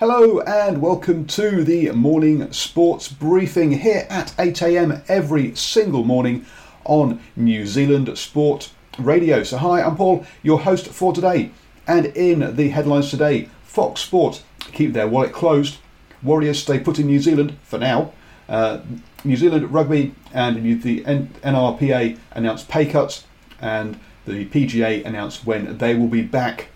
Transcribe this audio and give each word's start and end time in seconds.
Hello 0.00 0.38
and 0.42 0.80
welcome 0.80 1.26
to 1.26 1.64
the 1.64 1.90
morning 1.90 2.52
sports 2.52 3.08
briefing 3.08 3.72
here 3.72 4.06
at 4.08 4.28
8am 4.38 5.02
every 5.08 5.56
single 5.56 6.04
morning 6.04 6.46
on 6.84 7.20
New 7.34 7.66
Zealand 7.66 8.16
Sport 8.16 8.70
Radio. 8.96 9.42
So, 9.42 9.58
hi, 9.58 9.82
I'm 9.82 9.96
Paul, 9.96 10.24
your 10.44 10.60
host 10.60 10.86
for 10.86 11.12
today. 11.12 11.50
And 11.88 12.06
in 12.06 12.54
the 12.54 12.68
headlines 12.68 13.10
today, 13.10 13.48
Fox 13.64 14.02
Sport 14.02 14.44
keep 14.70 14.92
their 14.92 15.08
wallet 15.08 15.32
closed, 15.32 15.78
Warriors 16.22 16.60
stay 16.60 16.78
put 16.78 17.00
in 17.00 17.08
New 17.08 17.18
Zealand 17.18 17.56
for 17.64 17.80
now. 17.80 18.12
Uh, 18.48 18.82
New 19.24 19.36
Zealand 19.36 19.72
Rugby 19.72 20.14
and 20.32 20.80
the 20.80 21.02
NRPA 21.02 22.16
announced 22.30 22.68
pay 22.68 22.86
cuts, 22.86 23.24
and 23.60 23.98
the 24.26 24.46
PGA 24.46 25.04
announced 25.04 25.44
when 25.44 25.76
they 25.78 25.96
will 25.96 26.06
be 26.06 26.22
back. 26.22 26.68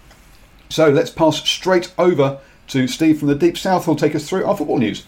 So 0.69 0.89
let's 0.89 1.11
pass 1.11 1.37
straight 1.49 1.93
over 1.97 2.41
to 2.73 2.89
Steve 2.89 3.19
from 3.19 3.29
the 3.29 3.35
Deep 3.35 3.59
South, 3.59 3.85
who'll 3.85 3.95
take 3.95 4.15
us 4.15 4.27
through 4.27 4.47
our 4.47 4.57
football 4.57 4.79
news. 4.79 5.05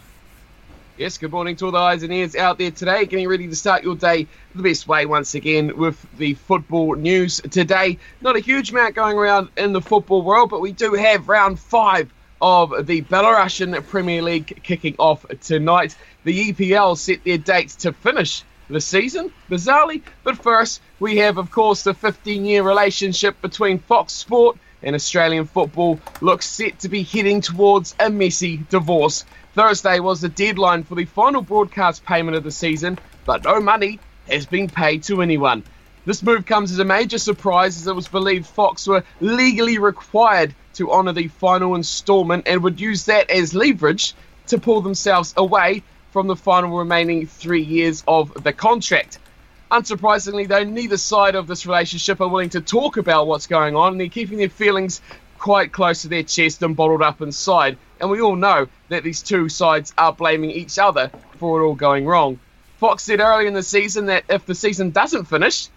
Yes, 0.99 1.17
good 1.17 1.33
morning 1.33 1.57
to 1.57 1.65
all 1.65 1.73
the 1.73 1.79
eyes 1.79 2.03
and 2.03 2.13
ears 2.13 2.37
out 2.37 2.59
there 2.59 2.71
today. 2.71 3.07
Getting 3.07 3.27
ready 3.27 3.49
to 3.49 3.57
start 3.57 3.83
your 3.83 3.97
day 3.97 4.27
the 4.55 4.63
best 4.63 4.87
way 4.87 5.07
once 5.07 5.35
again 5.35 5.75
with 5.75 6.07
the 6.19 6.35
football 6.35 6.95
news 6.95 7.41
today. 7.51 7.99
Not 8.21 8.37
a 8.37 8.41
huge 8.41 8.71
amount 8.71 8.95
going 8.95 9.17
around 9.17 9.49
in 9.57 9.73
the 9.73 9.81
football 9.81 10.21
world, 10.21 10.51
but 10.51 10.61
we 10.61 10.73
do 10.73 10.93
have 10.93 11.27
round 11.27 11.59
five 11.59 12.13
of 12.43 12.87
the 12.87 13.01
Belarusian 13.01 13.83
Premier 13.87 14.21
League 14.21 14.61
kicking 14.63 14.95
off 14.99 15.25
tonight. 15.41 15.97
The 16.25 16.53
EPL 16.53 16.99
set 16.99 17.25
their 17.25 17.39
dates 17.39 17.77
to 17.77 17.95
finish 17.95 18.45
the 18.69 18.81
season, 18.81 19.33
bizarrely. 19.51 20.03
But 20.23 20.37
first, 20.37 20.83
we 21.01 21.17
have, 21.17 21.39
of 21.39 21.51
course, 21.51 21.83
the 21.83 21.95
15 21.95 22.45
year 22.45 22.63
relationship 22.63 23.41
between 23.41 23.79
Fox 23.79 24.13
Sport 24.13 24.59
and 24.85 24.95
Australian 24.95 25.47
football 25.47 25.99
looks 26.21 26.47
set 26.47 26.79
to 26.81 26.89
be 26.89 27.03
heading 27.03 27.41
towards 27.41 27.95
a 27.99 28.11
messy 28.11 28.59
divorce. 28.71 29.25
Thursday 29.55 29.99
was 29.99 30.21
the 30.21 30.29
deadline 30.29 30.85
for 30.85 30.95
the 30.95 31.05
final 31.07 31.43
broadcast 31.43 32.05
payment 32.05 32.37
of 32.37 32.45
the 32.45 32.51
season, 32.51 32.99
but 33.25 33.43
no 33.45 33.61
money 33.61 33.99
has 34.31 34.47
been 34.47 34.69
paid 34.69 35.03
to 35.05 35.23
anyone. 35.23 35.65
This 36.05 36.23
move 36.23 36.45
comes 36.45 36.71
as 36.71 36.79
a 36.79 36.85
major 36.85 37.19
surprise 37.19 37.81
as 37.81 37.87
it 37.87 37.95
was 37.95 38.09
believed 38.09 38.47
Fox 38.47 38.87
were 38.87 39.05
legally 39.21 39.79
required 39.79 40.55
to 40.75 40.93
honour 40.93 41.13
the 41.13 41.29
final 41.29 41.75
instalment 41.75 42.47
and 42.47 42.63
would 42.63 42.81
use 42.81 43.07
that 43.07 43.31
as 43.31 43.55
leverage 43.55 44.15
to 44.49 44.59
pull 44.59 44.83
themselves 44.83 45.33
away 45.37 45.83
from 46.11 46.27
the 46.27 46.37
final 46.37 46.77
remaining 46.77 47.27
three 47.27 47.63
years 47.63 48.05
of 48.07 48.45
the 48.45 48.53
contract. 48.53 49.19
Unsurprisingly, 49.75 50.47
though, 50.47 50.63
neither 50.63 50.97
side 50.97 51.35
of 51.35 51.49
this 51.49 51.67
relationship 51.67 52.21
are 52.21 52.29
willing 52.29 52.51
to 52.51 52.61
talk 52.61 52.97
about 52.97 53.27
what's 53.27 53.49
going 53.49 53.75
on, 53.75 53.91
and 53.91 54.01
they're 54.01 54.07
keeping 54.07 54.39
their 54.39 54.49
feelings 54.49 55.01
quite 55.37 55.73
close 55.73 56.03
to 56.03 56.09
their 56.09 56.23
chest 56.23 56.63
and 56.63 56.77
bottled 56.77 57.03
up 57.03 57.21
inside. 57.21 57.77
And 58.01 58.09
we 58.09 58.21
all 58.21 58.37
know 58.37 58.69
that 58.89 59.03
these 59.03 59.21
two 59.21 59.49
sides 59.49 59.93
are 59.99 60.13
blaming 60.13 60.53
each 60.53 60.79
other 60.79 61.11
for 61.39 61.61
it 61.61 61.65
all 61.65 61.75
going 61.75 62.07
wrong. 62.07 62.39
Fox 62.77 63.03
said 63.03 63.19
earlier 63.19 63.49
in 63.49 63.55
the 63.55 63.65
season 63.65 64.07
that 64.07 64.23
if 64.29 64.47
the 64.47 64.55
season 64.55 64.93
doesn't 64.93 65.25
finish, 65.25 65.69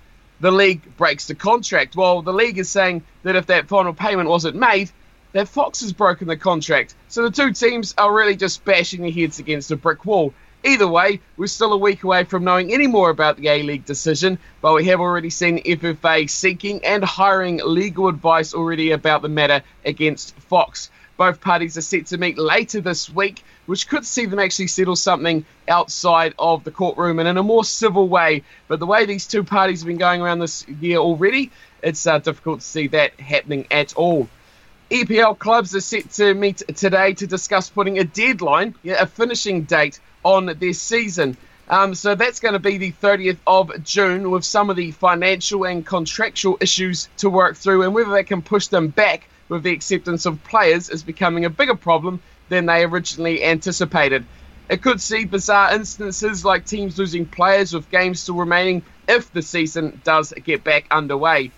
the 0.42 0.52
league 0.52 0.96
breaks 0.96 1.26
the 1.26 1.34
contract. 1.34 1.96
Well, 1.96 2.22
the 2.22 2.34
league 2.34 2.60
is 2.60 2.70
saying 2.70 3.02
that 3.24 3.36
if 3.36 3.48
that 3.48 3.68
final 3.68 3.96
payment 3.96 4.30
wasn't 4.30 4.58
made, 4.58 4.92
that 5.32 5.48
Fox 5.48 5.82
has 5.82 5.92
broken 5.92 6.28
the 6.28 6.38
contract. 6.38 6.94
So 7.08 7.24
the 7.24 7.32
two 7.32 7.52
teams 7.52 7.96
are 7.98 8.14
really 8.14 8.36
just 8.36 8.64
bashing 8.64 9.02
their 9.02 9.10
heads 9.10 9.40
against 9.40 9.72
a 9.72 9.76
brick 9.76 10.06
wall. 10.06 10.36
Either 10.64 10.88
way, 10.88 11.20
we're 11.38 11.48
still 11.48 11.74
a 11.74 11.78
week 11.78 12.04
away 12.04 12.24
from 12.24 12.44
knowing 12.44 12.74
any 12.74 12.88
more 12.88 13.10
about 13.10 13.38
the 13.38 13.48
A 13.48 13.64
League 13.64 13.86
decision, 13.86 14.40
but 14.62 14.74
we 14.74 14.86
have 14.86 15.00
already 15.00 15.30
seen 15.30 15.64
FFA 15.64 16.30
seeking 16.30 16.84
and 16.84 17.04
hiring 17.04 17.62
legal 17.64 18.08
advice 18.08 18.54
already 18.54 18.92
about 18.92 19.22
the 19.22 19.30
matter 19.30 19.62
against 19.86 20.36
Fox. 20.36 20.90
Both 21.16 21.42
parties 21.42 21.78
are 21.78 21.82
set 21.82 22.08
to 22.08 22.18
meet 22.18 22.38
later 22.38 22.82
this 22.82 23.10
week, 23.10 23.44
which 23.66 23.88
could 23.88 24.06
see 24.06 24.26
them 24.26 24.40
actually 24.40 24.68
settle 24.68 24.96
something 24.96 25.46
outside 25.68 26.34
of 26.38 26.64
the 26.64 26.72
courtroom 26.72 27.20
and 27.20 27.28
in 27.28 27.38
a 27.38 27.44
more 27.44 27.64
civil 27.64 28.08
way. 28.08 28.44
But 28.68 28.80
the 28.80 28.86
way 28.86 29.06
these 29.06 29.26
two 29.26 29.44
parties 29.44 29.82
have 29.82 29.88
been 29.88 29.98
going 29.98 30.22
around 30.22 30.40
this 30.40 30.68
year 30.68 30.98
already, 30.98 31.52
it's 31.82 32.06
uh, 32.06 32.20
difficult 32.20 32.62
to 32.62 32.66
see 32.66 32.88
that 32.90 33.20
happening 33.20 33.68
at 33.72 33.96
all. 33.96 34.28
EPL 34.92 35.38
clubs 35.38 35.76
are 35.76 35.82
set 35.82 36.10
to 36.12 36.34
meet 36.34 36.62
today 36.76 37.14
to 37.14 37.28
discuss 37.28 37.70
putting 37.70 38.00
a 38.00 38.04
deadline, 38.04 38.76
a 38.86 39.06
finishing 39.06 39.64
date 39.64 40.00
on 40.24 40.56
this 40.60 40.82
season. 40.82 41.38
Um, 41.70 41.96
so 41.96 42.16
that's 42.16 42.40
going 42.40 42.54
to 42.54 42.60
be 42.60 42.78
the 42.78 42.94
30th 42.94 43.40
of 43.46 43.84
June 43.84 44.32
with 44.32 44.46
some 44.46 44.70
of 44.70 44.78
the 44.78 44.92
financial 44.92 45.66
and 45.66 45.86
contractual 45.86 46.58
issues 46.62 47.10
to 47.18 47.30
work 47.30 47.58
through, 47.58 47.84
and 47.84 47.94
whether 47.94 48.12
they 48.12 48.24
can 48.24 48.42
push 48.42 48.68
them 48.68 48.88
back 48.88 49.28
with 49.50 49.64
the 49.64 49.72
acceptance 49.72 50.26
of 50.26 50.44
players 50.46 50.90
is 50.90 51.04
becoming 51.04 51.46
a 51.46 51.50
bigger 51.50 51.76
problem 51.76 52.22
than 52.50 52.66
they 52.66 52.84
originally 52.84 53.44
anticipated. 53.44 54.26
It 54.70 54.82
could 54.82 55.02
see 55.02 55.26
bizarre 55.26 55.74
instances 55.74 56.44
like 56.44 56.66
teams 56.66 56.98
losing 56.98 57.26
players 57.26 57.74
with 57.74 57.90
games 57.90 58.20
still 58.22 58.36
remaining 58.36 58.84
if 59.08 59.32
the 59.32 59.42
season 59.42 60.02
does 60.04 60.34
get 60.44 60.64
back 60.64 60.86
underway. 60.92 61.52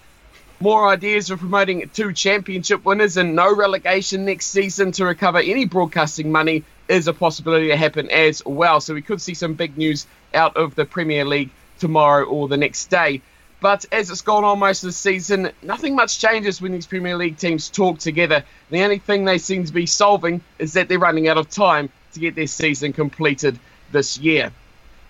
More 0.60 0.88
ideas 0.88 1.32
of 1.32 1.40
promoting 1.40 1.90
two 1.94 2.14
championship 2.14 2.84
winners 2.84 3.18
and 3.18 3.36
no 3.36 3.56
relegation 3.56 4.26
next 4.26 4.48
season 4.48 4.92
to 4.94 5.06
recover 5.06 5.40
any 5.40 5.66
broadcasting 5.66 6.32
money 6.32 6.64
is 6.90 7.08
a 7.08 7.14
possibility 7.14 7.68
to 7.68 7.78
happen 7.78 8.10
as 8.10 8.44
well. 8.46 8.82
So 8.82 8.94
we 8.94 9.02
could 9.02 9.22
see 9.22 9.34
some 9.34 9.54
big 9.54 9.78
news 9.78 10.08
out 10.34 10.58
of 10.58 10.76
the 10.76 10.86
Premier 10.86 11.24
League 11.24 11.52
tomorrow 11.80 12.26
or 12.26 12.48
the 12.48 12.58
next 12.58 12.88
day. 12.88 13.22
But 13.62 13.86
as 13.92 14.10
it's 14.10 14.22
gone 14.22 14.44
on 14.44 14.60
most 14.60 14.84
of 14.84 14.88
the 14.88 14.94
season, 14.94 15.52
nothing 15.62 15.96
much 15.96 16.20
changes 16.20 16.62
when 16.62 16.72
these 16.72 16.88
Premier 16.88 17.18
League 17.18 17.38
teams 17.38 17.70
talk 17.70 18.00
together. 18.00 18.44
The 18.70 18.84
only 18.84 19.00
thing 19.00 19.26
they 19.26 19.38
seem 19.38 19.66
to 19.66 19.74
be 19.74 19.86
solving 19.86 20.42
is 20.58 20.74
that 20.74 20.88
they're 20.88 21.00
running 21.00 21.28
out 21.28 21.38
of 21.38 21.50
time 21.50 21.90
to 22.14 22.20
get 22.20 22.36
their 22.36 22.48
season 22.48 22.94
completed 22.94 23.60
this 23.92 24.18
year. 24.18 24.52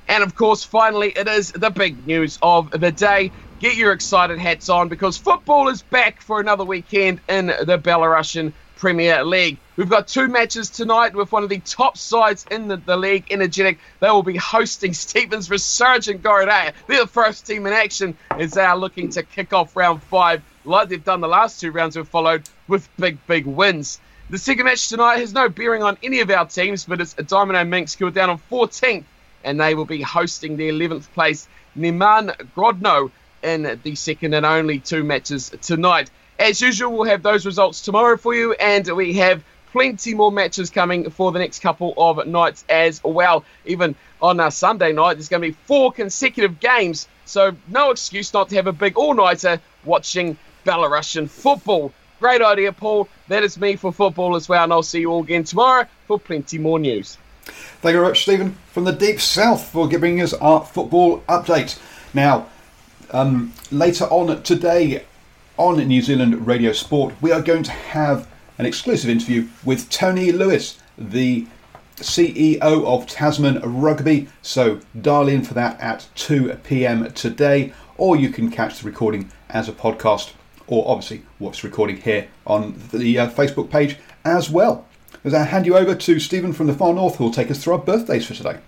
And 0.07 0.23
of 0.23 0.35
course, 0.35 0.63
finally, 0.63 1.09
it 1.15 1.27
is 1.27 1.51
the 1.51 1.69
big 1.69 2.07
news 2.07 2.39
of 2.41 2.71
the 2.71 2.91
day. 2.91 3.31
Get 3.59 3.75
your 3.75 3.91
excited 3.91 4.39
hats 4.39 4.67
on 4.69 4.89
because 4.89 5.17
football 5.17 5.69
is 5.69 5.83
back 5.83 6.21
for 6.21 6.39
another 6.39 6.65
weekend 6.65 7.19
in 7.29 7.47
the 7.47 7.77
Belarusian 7.77 8.53
Premier 8.77 9.23
League. 9.23 9.57
We've 9.79 9.87
got 9.87 10.09
two 10.09 10.27
matches 10.27 10.69
tonight 10.69 11.15
with 11.15 11.31
one 11.31 11.43
of 11.43 11.47
the 11.47 11.59
top 11.59 11.97
sides 11.97 12.45
in 12.51 12.67
the, 12.67 12.75
the 12.75 12.97
league, 12.97 13.27
Energetik. 13.27 13.77
They 14.01 14.09
will 14.09 14.23
be 14.23 14.35
hosting 14.35 14.93
Stevens 15.05 15.49
Resurgent 15.49 16.21
Gorodeya. 16.21 16.73
They're 16.85 17.03
the 17.03 17.07
first 17.07 17.47
team 17.47 17.65
in 17.65 17.71
action 17.71 18.17
as 18.31 18.51
they 18.51 18.61
are 18.61 18.75
looking 18.75 19.07
to 19.11 19.23
kick 19.23 19.53
off 19.53 19.77
round 19.77 20.03
five, 20.03 20.43
like 20.65 20.89
they've 20.89 21.01
done 21.01 21.21
the 21.21 21.29
last 21.29 21.61
two 21.61 21.71
rounds 21.71 21.95
we've 21.95 22.05
followed, 22.05 22.43
with 22.67 22.89
big, 22.97 23.25
big 23.25 23.45
wins. 23.45 24.01
The 24.29 24.37
second 24.37 24.65
match 24.65 24.89
tonight 24.89 25.19
has 25.19 25.33
no 25.33 25.47
bearing 25.47 25.81
on 25.81 25.97
any 26.03 26.19
of 26.19 26.29
our 26.29 26.45
teams, 26.45 26.83
but 26.83 26.99
it's 26.99 27.15
a 27.17 27.23
Dynamo 27.23 27.63
Minsk 27.63 27.99
who 27.99 28.07
are 28.07 28.11
down 28.11 28.29
on 28.31 28.41
14th 28.51 29.05
and 29.45 29.61
they 29.61 29.75
will 29.75 29.85
be 29.85 30.01
hosting 30.01 30.57
the 30.57 30.67
11th 30.67 31.09
place 31.13 31.47
Neman 31.77 32.35
Grodno 32.53 33.11
in 33.41 33.79
the 33.81 33.95
second 33.95 34.33
and 34.33 34.45
only 34.45 34.79
two 34.79 35.05
matches 35.05 35.51
tonight. 35.61 36.11
As 36.37 36.59
usual, 36.61 36.91
we'll 36.91 37.09
have 37.09 37.23
those 37.23 37.45
results 37.45 37.81
tomorrow 37.81 38.17
for 38.17 38.33
you, 38.33 38.53
and 38.53 38.85
we 38.95 39.13
have 39.13 39.43
plenty 39.71 40.13
more 40.13 40.31
matches 40.31 40.69
coming 40.69 41.09
for 41.09 41.31
the 41.31 41.39
next 41.39 41.59
couple 41.59 41.93
of 41.97 42.25
nights 42.27 42.65
as 42.69 43.01
well. 43.03 43.43
Even 43.65 43.95
on 44.21 44.39
a 44.39 44.51
Sunday 44.51 44.91
night, 44.91 45.15
there's 45.15 45.29
going 45.29 45.41
to 45.41 45.49
be 45.49 45.57
four 45.65 45.91
consecutive 45.91 46.59
games, 46.59 47.07
so 47.25 47.55
no 47.67 47.91
excuse 47.91 48.33
not 48.33 48.49
to 48.49 48.55
have 48.55 48.67
a 48.67 48.73
big 48.73 48.97
all 48.97 49.13
nighter 49.13 49.59
watching 49.85 50.37
Belarusian 50.65 51.29
football. 51.29 51.91
Great 52.19 52.41
idea, 52.41 52.73
Paul. 52.73 53.07
That 53.29 53.43
is 53.43 53.57
me 53.57 53.75
for 53.75 53.93
football 53.93 54.35
as 54.35 54.49
well, 54.49 54.63
and 54.63 54.73
I'll 54.73 54.83
see 54.83 54.99
you 54.99 55.11
all 55.11 55.23
again 55.23 55.43
tomorrow 55.43 55.85
for 56.07 56.19
plenty 56.19 56.57
more 56.57 56.79
news. 56.79 57.17
Thank 57.45 57.93
you 57.93 57.99
very 57.99 58.07
much, 58.09 58.23
Stephen, 58.23 58.57
from 58.71 58.83
the 58.83 58.91
deep 58.91 59.21
south 59.21 59.69
for 59.69 59.87
giving 59.87 60.21
us 60.21 60.33
our 60.33 60.65
football 60.65 61.21
update. 61.29 61.79
Now, 62.13 62.47
um, 63.11 63.53
later 63.71 64.05
on 64.05 64.43
today 64.43 65.05
on 65.57 65.77
New 65.87 66.01
Zealand 66.01 66.45
Radio 66.45 66.73
Sport, 66.73 67.15
we 67.21 67.31
are 67.31 67.41
going 67.41 67.63
to 67.63 67.71
have 67.71 68.27
an 68.59 68.65
exclusive 68.65 69.09
interview 69.09 69.47
with 69.63 69.89
Tony 69.89 70.33
Lewis, 70.33 70.77
the 70.97 71.47
CEO 71.95 72.61
of 72.61 73.07
Tasman 73.07 73.61
Rugby. 73.63 74.27
So 74.41 74.81
dial 75.01 75.29
in 75.29 75.43
for 75.43 75.53
that 75.53 75.79
at 75.79 76.07
2 76.15 76.59
pm 76.65 77.11
today, 77.13 77.73
or 77.97 78.17
you 78.17 78.29
can 78.29 78.51
catch 78.51 78.79
the 78.79 78.85
recording 78.85 79.31
as 79.49 79.69
a 79.69 79.71
podcast, 79.71 80.33
or 80.67 80.83
obviously 80.87 81.23
watch 81.39 81.61
the 81.61 81.69
recording 81.69 82.01
here 82.01 82.27
on 82.45 82.79
the 82.91 83.17
uh, 83.17 83.29
Facebook 83.29 83.71
page 83.71 83.95
as 84.25 84.49
well. 84.49 84.85
As 85.23 85.33
I 85.33 85.43
hand 85.43 85.65
you 85.65 85.77
over 85.77 85.95
to 85.95 86.19
Stephen 86.19 86.51
from 86.51 86.67
the 86.67 86.73
far 86.73 86.93
north, 86.93 87.15
who 87.15 87.25
will 87.25 87.31
take 87.31 87.49
us 87.49 87.63
through 87.63 87.73
our 87.73 87.79
birthdays 87.79 88.27
for 88.27 88.33
today. 88.33 88.59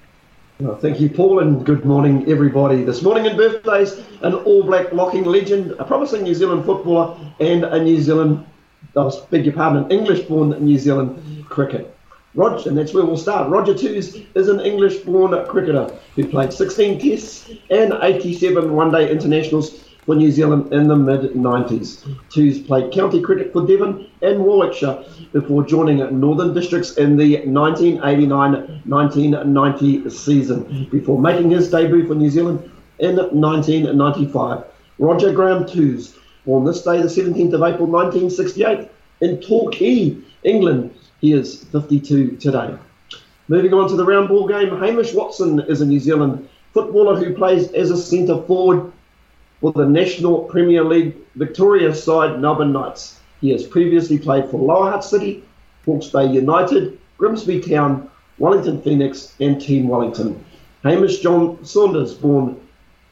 Well, 0.59 0.77
thank 0.77 1.01
you, 1.01 1.09
Paul, 1.09 1.39
and 1.39 1.65
good 1.65 1.85
morning, 1.85 2.29
everybody. 2.29 2.83
This 2.83 3.01
morning 3.01 3.25
in 3.25 3.35
birthdays, 3.35 3.99
an 4.21 4.35
All 4.35 4.63
Black 4.63 4.93
locking 4.93 5.23
legend, 5.23 5.71
a 5.79 5.83
promising 5.83 6.23
New 6.23 6.35
Zealand 6.35 6.65
footballer, 6.65 7.17
and 7.39 7.63
a 7.63 7.83
New 7.83 7.99
Zealand 7.99 8.45
I 8.95 9.11
beg 9.29 9.45
your 9.45 9.53
pardon, 9.53 9.85
an 9.85 9.91
English-born 9.91 10.63
New 10.63 10.77
Zealand 10.77 11.45
cricket. 11.47 11.95
Roger, 12.33 12.69
and 12.69 12.77
that's 12.77 12.93
where 12.93 13.03
we'll 13.05 13.17
start. 13.17 13.49
Roger 13.49 13.73
Twose 13.73 14.15
is 14.35 14.47
an 14.47 14.61
English-born 14.61 15.45
cricketer 15.47 15.93
who 16.15 16.25
played 16.27 16.53
16 16.53 16.99
Tests 16.99 17.51
and 17.69 17.93
87 18.01 18.73
one-day 18.73 19.11
internationals 19.11 19.83
for 20.05 20.15
New 20.15 20.31
Zealand 20.31 20.71
in 20.73 20.87
the 20.87 20.95
mid-90s. 20.95 22.05
Twose 22.29 22.59
played 22.59 22.93
county 22.93 23.21
cricket 23.21 23.51
for 23.51 23.67
Devon 23.67 24.07
and 24.21 24.41
Warwickshire 24.43 25.03
before 25.33 25.65
joining 25.65 25.97
Northern 26.19 26.53
Districts 26.53 26.95
in 26.97 27.17
the 27.17 27.39
1989-1990 27.39 30.11
season, 30.11 30.87
before 30.89 31.19
making 31.19 31.51
his 31.51 31.69
debut 31.69 32.07
for 32.07 32.15
New 32.15 32.29
Zealand 32.29 32.71
in 32.99 33.17
1995. 33.17 34.63
Roger 34.99 35.33
Graham 35.33 35.67
Twose 35.67 36.15
Born 36.45 36.65
this 36.65 36.81
day, 36.81 36.99
the 37.01 37.07
17th 37.07 37.53
of 37.53 37.61
April 37.61 37.87
1968, 37.87 38.89
in 39.21 39.41
Torquay, 39.41 40.17
England. 40.43 40.93
He 41.19 41.33
is 41.33 41.63
52 41.65 42.37
today. 42.37 42.73
Moving 43.47 43.73
on 43.73 43.87
to 43.89 43.95
the 43.95 44.05
round 44.05 44.29
ball 44.29 44.47
game, 44.47 44.69
Hamish 44.79 45.13
Watson 45.13 45.59
is 45.59 45.81
a 45.81 45.85
New 45.85 45.99
Zealand 45.99 46.49
footballer 46.73 47.15
who 47.15 47.35
plays 47.35 47.71
as 47.73 47.91
a 47.91 47.97
centre 47.97 48.41
forward 48.43 48.91
for 49.59 49.71
the 49.71 49.85
National 49.85 50.45
Premier 50.45 50.83
League 50.83 51.15
Victoria 51.35 51.93
side 51.93 52.39
Melbourne 52.39 52.73
Knights. 52.73 53.19
He 53.39 53.51
has 53.51 53.67
previously 53.67 54.17
played 54.17 54.49
for 54.49 54.57
Lower 54.57 54.89
Hutt 54.89 55.03
City, 55.03 55.43
Hawke's 55.85 56.07
Bay 56.07 56.25
United, 56.25 56.99
Grimsby 57.17 57.61
Town, 57.61 58.09
Wellington 58.39 58.81
Phoenix, 58.81 59.35
and 59.39 59.61
Team 59.61 59.87
Wellington. 59.87 60.43
Hamish 60.83 61.19
John 61.19 61.63
Saunders, 61.63 62.15
born 62.15 62.59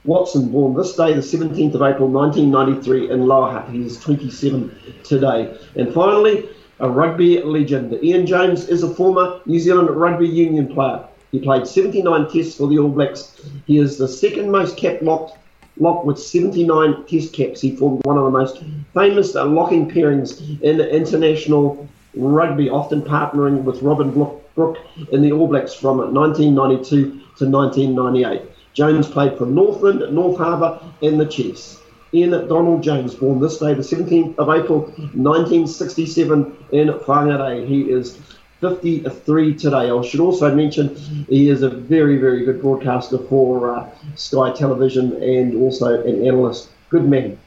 Watson, 0.10 0.50
born 0.50 0.74
this 0.74 0.96
day, 0.96 1.14
the 1.14 1.22
17th 1.22 1.76
of 1.76 1.84
April 1.84 2.10
1993, 2.10 3.12
in 3.12 3.28
Lower. 3.28 3.64
He 3.70 3.86
is 3.86 4.00
27 4.00 4.76
today. 5.04 5.56
And 5.76 5.94
finally, 5.94 6.50
a 6.80 6.90
rugby 6.90 7.44
legend. 7.44 7.94
Ian 8.04 8.26
Jones 8.26 8.68
is 8.70 8.82
a 8.82 8.90
former 8.90 9.40
New 9.46 9.60
Zealand 9.60 9.88
rugby 9.92 10.28
union 10.28 10.74
player. 10.74 11.06
He 11.32 11.40
played 11.40 11.68
79 11.68 12.28
tests 12.32 12.58
for 12.58 12.68
the 12.68 12.80
All 12.80 12.90
Blacks. 12.90 13.40
He 13.68 13.78
is 13.78 14.00
the 14.00 14.08
second 14.08 14.50
most 14.50 14.78
capped 14.78 15.04
lock, 15.04 15.38
lock 15.78 16.04
with 16.06 16.18
79 16.18 17.06
test 17.06 17.32
caps. 17.32 17.62
He 17.62 17.76
formed 17.76 18.04
one 18.04 18.18
of 18.18 18.24
the 18.24 18.32
most 18.32 18.64
famous 18.96 19.36
locking 19.36 19.92
pairings 19.92 20.42
in 20.64 20.82
international 20.82 21.88
rugby, 22.16 22.68
often 22.68 23.04
partnering 23.04 23.62
with 23.62 23.84
Robin 23.84 24.10
Brooke 24.56 24.80
in 25.12 25.22
the 25.22 25.32
All 25.32 25.48
Blacks 25.48 25.76
from 25.76 25.98
1992 25.98 27.12
to 27.38 27.48
1998. 27.48 28.42
Jones 28.80 29.10
played 29.10 29.38
for 29.38 29.46
Northland, 29.46 30.00
North 30.16 30.38
Harbour, 30.38 30.80
and 31.02 31.20
the 31.20 31.26
Chiefs. 31.26 31.82
Ian 32.14 32.48
Donald 32.48 32.82
Jones, 32.82 33.14
born 33.14 33.42
this 33.42 33.58
day, 33.58 33.74
the 33.74 33.82
17th 33.82 34.38
of 34.38 34.48
April 34.50 34.84
1967 35.16 36.66
in 36.72 36.88
Whangarei. 36.88 37.68
He 37.68 37.92
is 37.92 38.18
53 38.62 39.56
today. 39.56 39.92
I 39.92 40.02
should 40.02 40.22
also 40.22 40.56
mention 40.56 40.96
he 41.28 41.50
is 41.50 41.62
a 41.62 41.70
very, 41.70 42.20
very 42.20 42.46
good 42.46 42.62
broadcaster 42.62 43.18
for 43.18 43.76
uh, 43.76 43.90
Sky 44.16 44.54
Television 44.54 45.22
and 45.22 45.56
also 45.62 46.02
an 46.02 46.26
analyst. 46.26 46.70
Good 46.88 47.04
man. 47.04 47.38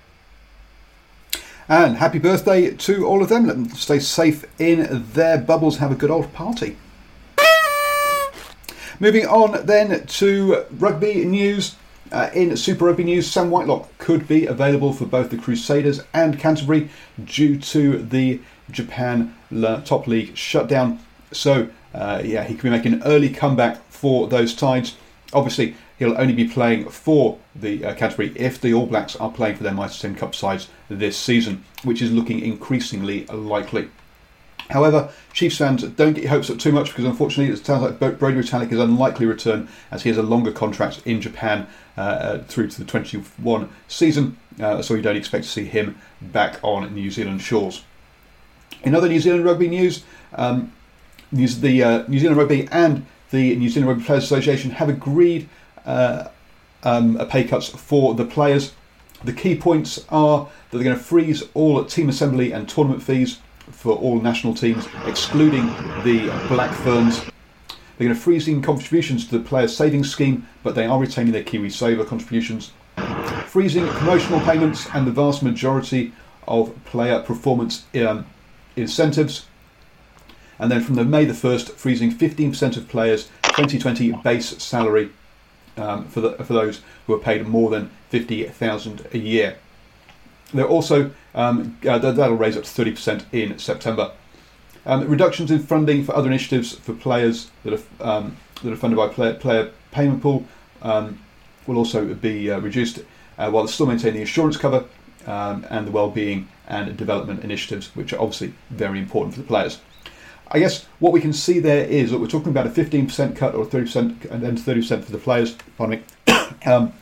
And 1.66 1.96
happy 1.96 2.18
birthday 2.18 2.72
to 2.72 3.06
all 3.06 3.22
of 3.22 3.30
them. 3.30 3.46
Let 3.46 3.56
them 3.56 3.70
stay 3.70 4.00
safe 4.00 4.44
in 4.60 5.06
their 5.14 5.38
bubbles. 5.38 5.78
Have 5.78 5.92
a 5.92 5.94
good 5.94 6.10
old 6.10 6.30
party. 6.34 6.76
Moving 9.02 9.26
on 9.26 9.66
then 9.66 10.06
to 10.06 10.64
rugby 10.78 11.24
news. 11.24 11.74
Uh, 12.12 12.30
in 12.34 12.56
Super 12.56 12.84
Rugby 12.84 13.02
news, 13.02 13.28
Sam 13.28 13.50
Whitelock 13.50 13.88
could 13.98 14.28
be 14.28 14.46
available 14.46 14.92
for 14.92 15.06
both 15.06 15.30
the 15.30 15.36
Crusaders 15.36 16.00
and 16.14 16.38
Canterbury 16.38 16.88
due 17.24 17.58
to 17.58 17.98
the 17.98 18.40
Japan 18.70 19.34
Top 19.84 20.06
League 20.06 20.36
shutdown. 20.36 21.00
So, 21.32 21.68
uh, 21.92 22.22
yeah, 22.24 22.44
he 22.44 22.54
could 22.54 22.62
be 22.62 22.70
making 22.70 22.92
an 22.92 23.02
early 23.02 23.28
comeback 23.28 23.82
for 23.90 24.28
those 24.28 24.54
sides. 24.54 24.94
Obviously, 25.32 25.74
he'll 25.98 26.16
only 26.16 26.34
be 26.34 26.46
playing 26.46 26.88
for 26.88 27.40
the 27.56 27.84
uh, 27.84 27.94
Canterbury 27.96 28.32
if 28.36 28.60
the 28.60 28.72
All 28.72 28.86
Blacks 28.86 29.16
are 29.16 29.32
playing 29.32 29.56
for 29.56 29.64
their 29.64 29.74
Mitre 29.74 29.98
10 30.00 30.14
Cup 30.14 30.32
sides 30.32 30.68
this 30.88 31.16
season, 31.16 31.64
which 31.82 32.02
is 32.02 32.12
looking 32.12 32.38
increasingly 32.38 33.26
likely. 33.26 33.88
However, 34.72 35.10
Chiefs 35.32 35.58
fans 35.58 35.82
don't 35.82 36.14
get 36.14 36.24
your 36.24 36.30
hopes 36.30 36.50
up 36.50 36.58
too 36.58 36.72
much 36.72 36.88
because 36.88 37.04
unfortunately 37.04 37.52
it 37.52 37.64
sounds 37.64 37.82
like 37.82 38.18
Brodie 38.18 38.38
Retallick 38.38 38.72
is 38.72 38.78
unlikely 38.78 39.26
to 39.26 39.32
return 39.32 39.68
as 39.90 40.02
he 40.02 40.08
has 40.08 40.18
a 40.18 40.22
longer 40.22 40.50
contract 40.50 41.02
in 41.06 41.20
Japan 41.20 41.66
uh, 41.96 42.00
uh 42.00 42.42
through 42.44 42.68
to 42.68 42.78
the 42.78 42.84
21 42.86 43.68
season, 43.86 44.36
uh, 44.60 44.80
so 44.80 44.94
you 44.94 45.02
don't 45.02 45.16
expect 45.16 45.44
to 45.44 45.50
see 45.50 45.64
him 45.64 45.98
back 46.20 46.58
on 46.62 46.94
New 46.94 47.10
Zealand 47.10 47.42
shores. 47.42 47.84
In 48.82 48.94
other 48.94 49.08
New 49.08 49.20
Zealand 49.20 49.44
rugby 49.44 49.68
news, 49.68 50.04
um, 50.34 50.72
the 51.32 51.82
uh, 51.82 52.04
New 52.08 52.18
Zealand 52.18 52.38
Rugby 52.38 52.68
and 52.70 53.06
the 53.30 53.56
New 53.56 53.68
Zealand 53.68 53.88
Rugby 53.88 54.04
Players 54.04 54.24
Association 54.24 54.72
have 54.72 54.88
agreed 54.88 55.48
uh, 55.86 56.28
um, 56.82 57.18
pay 57.28 57.44
cuts 57.44 57.68
for 57.68 58.14
the 58.14 58.24
players. 58.24 58.72
The 59.24 59.32
key 59.32 59.56
points 59.56 60.04
are 60.08 60.44
that 60.70 60.78
they're 60.78 60.84
going 60.84 60.96
to 60.96 61.02
freeze 61.02 61.44
all 61.54 61.84
team 61.84 62.08
assembly 62.08 62.52
and 62.52 62.68
tournament 62.68 63.02
fees 63.02 63.38
for 63.72 63.96
all 63.96 64.20
national 64.20 64.54
teams, 64.54 64.86
excluding 65.06 65.66
the 66.04 66.30
Black 66.48 66.72
Ferns. 66.72 67.20
They're 67.22 68.08
going 68.08 68.14
to 68.14 68.20
freeze 68.20 68.48
in 68.48 68.62
contributions 68.62 69.26
to 69.28 69.38
the 69.38 69.44
Players 69.44 69.76
Savings 69.76 70.10
Scheme, 70.10 70.46
but 70.62 70.74
they 70.74 70.86
are 70.86 70.98
retaining 70.98 71.32
their 71.32 71.42
Kiwi 71.42 71.70
Saver 71.70 72.04
contributions. 72.04 72.72
Freezing 73.46 73.86
promotional 73.88 74.40
payments 74.40 74.86
and 74.94 75.06
the 75.06 75.10
vast 75.10 75.42
majority 75.42 76.12
of 76.48 76.72
player 76.84 77.20
performance 77.20 77.84
um, 77.96 78.26
incentives. 78.76 79.46
And 80.58 80.70
then 80.70 80.82
from 80.82 80.94
the 80.94 81.04
May 81.04 81.24
the 81.24 81.32
1st, 81.32 81.72
freezing 81.72 82.12
15% 82.12 82.76
of 82.76 82.88
players' 82.88 83.24
2020 83.42 84.12
base 84.22 84.62
salary 84.62 85.10
um, 85.76 86.06
for, 86.08 86.20
the, 86.20 86.32
for 86.44 86.52
those 86.52 86.82
who 87.06 87.14
are 87.14 87.18
paid 87.18 87.46
more 87.46 87.70
than 87.70 87.90
50,000 88.10 89.08
a 89.12 89.18
year. 89.18 89.56
They're 90.52 90.66
also 90.66 91.10
um, 91.34 91.78
uh, 91.86 91.98
that'll 91.98 92.36
raise 92.36 92.56
up 92.56 92.64
to 92.64 92.70
30% 92.84 93.24
in 93.32 93.58
September. 93.58 94.12
Um, 94.84 95.08
reductions 95.08 95.50
in 95.50 95.60
funding 95.60 96.04
for 96.04 96.14
other 96.14 96.28
initiatives 96.28 96.74
for 96.74 96.92
players 96.92 97.50
that 97.64 97.74
are 97.74 98.06
um, 98.06 98.36
that 98.62 98.72
are 98.72 98.76
funded 98.76 98.96
by 98.96 99.08
player, 99.08 99.34
player 99.34 99.70
payment 99.90 100.22
pool 100.22 100.46
um, 100.82 101.20
will 101.66 101.76
also 101.76 102.14
be 102.14 102.50
uh, 102.50 102.58
reduced, 102.60 103.00
uh, 103.38 103.50
while 103.50 103.66
still 103.68 103.86
maintaining 103.86 104.14
the 104.14 104.20
insurance 104.20 104.56
cover 104.56 104.84
um, 105.26 105.66
and 105.70 105.86
the 105.86 105.90
well-being 105.90 106.48
and 106.68 106.96
development 106.96 107.44
initiatives, 107.44 107.94
which 107.94 108.12
are 108.12 108.20
obviously 108.20 108.52
very 108.70 108.98
important 108.98 109.34
for 109.34 109.40
the 109.40 109.46
players. 109.46 109.80
I 110.50 110.58
guess 110.58 110.84
what 110.98 111.12
we 111.12 111.20
can 111.20 111.32
see 111.32 111.60
there 111.60 111.84
is 111.84 112.10
that 112.10 112.18
we're 112.18 112.26
talking 112.26 112.50
about 112.50 112.66
a 112.66 112.70
15% 112.70 113.36
cut 113.36 113.54
or 113.54 113.64
30% 113.64 114.30
and 114.30 114.42
then 114.42 114.56
30% 114.56 115.04
for 115.04 115.12
the 115.12 115.18
players. 115.18 115.56
Pardon 115.78 116.02
me. 116.26 116.34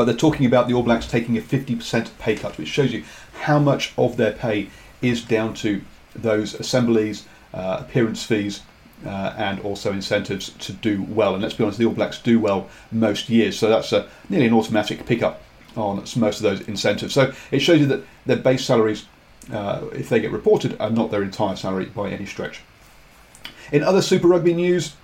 but 0.00 0.06
they're 0.06 0.16
talking 0.16 0.46
about 0.46 0.66
the 0.66 0.72
All 0.72 0.82
Blacks 0.82 1.06
taking 1.06 1.36
a 1.36 1.42
50% 1.42 2.08
pay 2.18 2.34
cut, 2.34 2.56
which 2.56 2.68
shows 2.68 2.90
you 2.90 3.04
how 3.42 3.58
much 3.58 3.92
of 3.98 4.16
their 4.16 4.32
pay 4.32 4.70
is 5.02 5.22
down 5.22 5.52
to 5.56 5.82
those 6.14 6.54
assemblies, 6.54 7.26
uh, 7.52 7.76
appearance 7.80 8.24
fees, 8.24 8.62
uh, 9.04 9.34
and 9.36 9.60
also 9.60 9.92
incentives 9.92 10.54
to 10.54 10.72
do 10.72 11.02
well. 11.02 11.34
And 11.34 11.42
let's 11.42 11.52
be 11.52 11.64
honest, 11.64 11.78
the 11.78 11.84
All 11.84 11.92
Blacks 11.92 12.18
do 12.18 12.40
well 12.40 12.70
most 12.90 13.28
years, 13.28 13.58
so 13.58 13.68
that's 13.68 13.92
a, 13.92 14.08
nearly 14.30 14.46
an 14.46 14.54
automatic 14.54 15.04
pickup 15.04 15.42
on 15.76 16.02
most 16.16 16.38
of 16.38 16.44
those 16.44 16.62
incentives. 16.62 17.12
So 17.12 17.34
it 17.50 17.58
shows 17.58 17.80
you 17.80 17.86
that 17.88 18.02
their 18.24 18.38
base 18.38 18.64
salaries, 18.64 19.04
uh, 19.52 19.84
if 19.92 20.08
they 20.08 20.18
get 20.18 20.32
reported, 20.32 20.80
are 20.80 20.88
not 20.88 21.10
their 21.10 21.22
entire 21.22 21.56
salary 21.56 21.92
by 21.94 22.08
any 22.08 22.24
stretch. 22.24 22.62
In 23.70 23.82
other 23.82 24.00
Super 24.00 24.28
Rugby 24.28 24.54
news, 24.54 24.94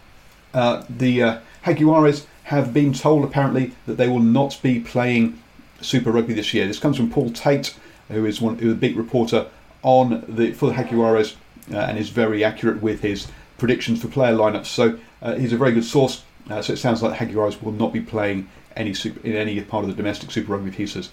uh, 0.55 0.85
the 0.89 1.23
uh, 1.23 1.39
Jaguares 1.67 2.25
have 2.47 2.73
been 2.73 2.93
told 2.93 3.25
apparently 3.25 3.73
that 3.87 3.97
they 3.97 4.07
will 4.07 4.21
not 4.21 4.57
be 4.63 4.79
playing 4.79 5.37
Super 5.81 6.13
Rugby 6.13 6.33
this 6.33 6.55
year. 6.55 6.67
This 6.69 6.79
comes 6.79 6.97
from 6.97 7.11
Paul 7.11 7.31
Tate, 7.31 7.75
who 8.09 8.25
is 8.25 8.41
one 8.41 8.59
who 8.59 8.69
is 8.69 8.73
a 8.75 8.77
big 8.77 8.97
reporter 8.97 9.49
on 9.83 10.25
the 10.29 10.53
for 10.53 10.69
the 10.69 10.75
Jaguares 10.75 11.35
uh, 11.73 11.79
and 11.79 11.99
is 11.99 12.11
very 12.11 12.45
accurate 12.45 12.81
with 12.81 13.01
his 13.01 13.27
predictions 13.59 14.01
for 14.01 14.07
player 14.07 14.33
lineups. 14.33 14.67
So 14.67 14.97
uh, 15.21 15.35
he's 15.35 15.53
a 15.53 15.57
very 15.57 15.73
good 15.73 15.85
source. 15.85 16.23
Uh, 16.49 16.63
so 16.63 16.73
it 16.73 16.77
sounds 16.77 17.03
like 17.03 17.19
Jaguares 17.19 17.61
will 17.61 17.73
not 17.73 17.93
be 17.93 18.01
playing 18.01 18.49
any 18.77 18.95
super, 18.95 19.27
in 19.27 19.35
any 19.35 19.61
part 19.63 19.83
of 19.83 19.91
the 19.91 19.97
domestic 19.97 20.31
Super 20.31 20.53
Rugby 20.53 20.71
pieces 20.71 21.11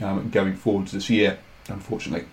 um, 0.00 0.30
going 0.30 0.54
forwards 0.54 0.92
this 0.92 1.10
year, 1.10 1.38
unfortunately. 1.68 2.28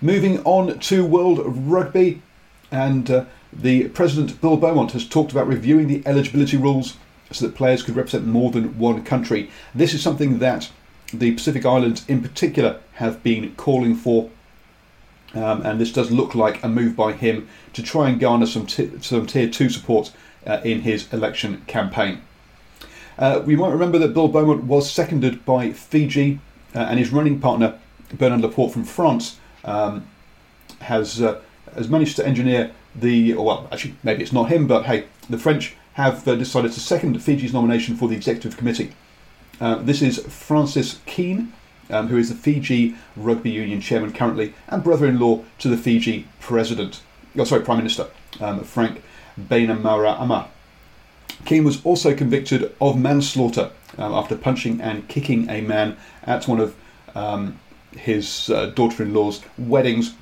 Moving 0.00 0.42
on 0.44 0.78
to 0.78 1.04
World 1.04 1.40
Rugby, 1.44 2.22
and 2.70 3.10
uh, 3.10 3.24
the 3.52 3.88
president 3.88 4.40
Bill 4.40 4.56
Beaumont 4.56 4.92
has 4.92 5.06
talked 5.06 5.32
about 5.32 5.46
reviewing 5.46 5.88
the 5.88 6.02
eligibility 6.06 6.56
rules 6.56 6.96
so 7.30 7.46
that 7.46 7.54
players 7.54 7.82
could 7.82 7.96
represent 7.96 8.26
more 8.26 8.50
than 8.50 8.78
one 8.78 9.04
country. 9.04 9.50
This 9.74 9.94
is 9.94 10.02
something 10.02 10.38
that 10.38 10.70
the 11.12 11.32
Pacific 11.32 11.64
Islands, 11.64 12.04
in 12.08 12.22
particular, 12.22 12.80
have 12.94 13.22
been 13.22 13.54
calling 13.56 13.94
for 13.94 14.30
um, 15.34 15.62
and 15.62 15.80
this 15.80 15.92
does 15.92 16.10
look 16.10 16.34
like 16.34 16.62
a 16.62 16.68
move 16.68 16.96
by 16.96 17.12
him 17.12 17.48
to 17.74 17.82
try 17.82 18.08
and 18.08 18.18
garner 18.18 18.46
some, 18.46 18.66
t- 18.66 18.90
some 19.00 19.26
tier 19.26 19.48
2 19.48 19.68
support 19.68 20.12
uh, 20.46 20.60
in 20.64 20.80
his 20.80 21.12
election 21.12 21.62
campaign. 21.66 22.22
Uh, 23.18 23.42
we 23.44 23.56
might 23.56 23.72
remember 23.72 23.98
that 23.98 24.14
Bill 24.14 24.28
Beaumont 24.28 24.64
was 24.64 24.90
seconded 24.90 25.44
by 25.44 25.72
Fiji, 25.72 26.40
uh, 26.74 26.78
and 26.78 26.98
his 26.98 27.10
running 27.10 27.40
partner, 27.40 27.78
Bernard 28.14 28.40
Laporte 28.40 28.72
from 28.72 28.84
France, 28.84 29.38
um, 29.64 30.08
has, 30.80 31.20
uh, 31.20 31.40
has 31.74 31.88
managed 31.88 32.16
to 32.16 32.26
engineer 32.26 32.70
the, 32.94 33.34
well, 33.34 33.68
actually, 33.70 33.96
maybe 34.02 34.22
it's 34.22 34.32
not 34.32 34.48
him, 34.48 34.66
but 34.66 34.86
hey, 34.86 35.04
the 35.28 35.38
French 35.38 35.76
have 35.98 36.26
uh, 36.28 36.36
decided 36.36 36.70
to 36.70 36.78
second 36.78 37.20
Fiji's 37.20 37.52
nomination 37.52 37.96
for 37.96 38.08
the 38.08 38.14
Executive 38.14 38.56
Committee. 38.56 38.92
Uh, 39.60 39.74
this 39.74 40.00
is 40.00 40.24
Francis 40.26 41.00
Kean, 41.06 41.52
um, 41.90 42.06
who 42.06 42.16
is 42.16 42.28
the 42.28 42.36
Fiji 42.36 42.94
Rugby 43.16 43.50
Union 43.50 43.80
chairman 43.80 44.12
currently 44.12 44.54
and 44.68 44.84
brother-in-law 44.84 45.42
to 45.58 45.68
the 45.68 45.76
Fiji 45.76 46.28
president, 46.38 47.02
oh 47.36 47.42
sorry, 47.42 47.64
Prime 47.64 47.78
Minister 47.78 48.06
um, 48.40 48.62
Frank 48.62 49.02
Bainimarama. 49.36 50.46
Kean 51.44 51.64
was 51.64 51.84
also 51.84 52.14
convicted 52.14 52.72
of 52.80 52.96
manslaughter 52.96 53.72
um, 53.96 54.12
after 54.12 54.36
punching 54.36 54.80
and 54.80 55.08
kicking 55.08 55.50
a 55.50 55.62
man 55.62 55.96
at 56.22 56.46
one 56.46 56.60
of 56.60 56.76
um, 57.16 57.58
his 57.96 58.50
uh, 58.50 58.66
daughter-in-law's 58.66 59.42
weddings. 59.58 60.14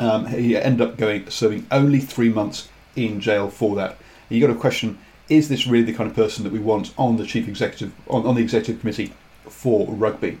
Um, 0.00 0.26
he 0.28 0.56
ended 0.56 0.88
up 0.88 0.96
going 0.96 1.28
serving 1.28 1.66
only 1.70 2.00
three 2.00 2.30
months 2.30 2.70
in 2.94 3.20
jail 3.20 3.50
for 3.50 3.76
that. 3.76 3.98
You 4.28 4.40
got 4.40 4.52
to 4.52 4.58
question: 4.58 4.98
Is 5.28 5.48
this 5.48 5.66
really 5.66 5.84
the 5.84 5.92
kind 5.92 6.08
of 6.10 6.16
person 6.16 6.44
that 6.44 6.52
we 6.52 6.58
want 6.58 6.92
on 6.98 7.16
the 7.16 7.26
chief 7.26 7.48
executive 7.48 7.92
on, 8.08 8.26
on 8.26 8.34
the 8.34 8.42
executive 8.42 8.80
committee 8.80 9.12
for 9.48 9.86
rugby. 9.86 10.38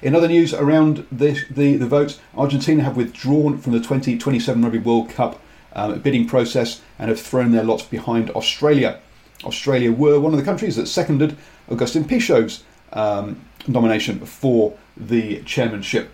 In 0.00 0.16
other 0.16 0.28
news 0.28 0.52
around 0.52 1.06
this, 1.12 1.44
the, 1.48 1.76
the 1.76 1.86
votes, 1.86 2.18
Argentina 2.36 2.82
have 2.82 2.96
withdrawn 2.96 3.58
from 3.58 3.72
the 3.72 3.78
2027 3.78 4.62
Rugby 4.62 4.78
World 4.78 5.10
Cup 5.10 5.40
um, 5.74 5.98
bidding 6.00 6.26
process 6.26 6.80
and 6.98 7.08
have 7.08 7.20
thrown 7.20 7.52
their 7.52 7.62
lot 7.62 7.88
behind 7.88 8.30
Australia. 8.30 9.00
Australia 9.44 9.92
were 9.92 10.20
one 10.20 10.32
of 10.32 10.38
the 10.38 10.44
countries 10.44 10.76
that 10.76 10.86
seconded 10.86 11.36
Agustín 11.68 12.06
Pichot's 12.06 12.64
um, 12.92 13.40
nomination 13.68 14.18
for 14.26 14.76
the 14.96 15.42
chairmanship. 15.44 16.10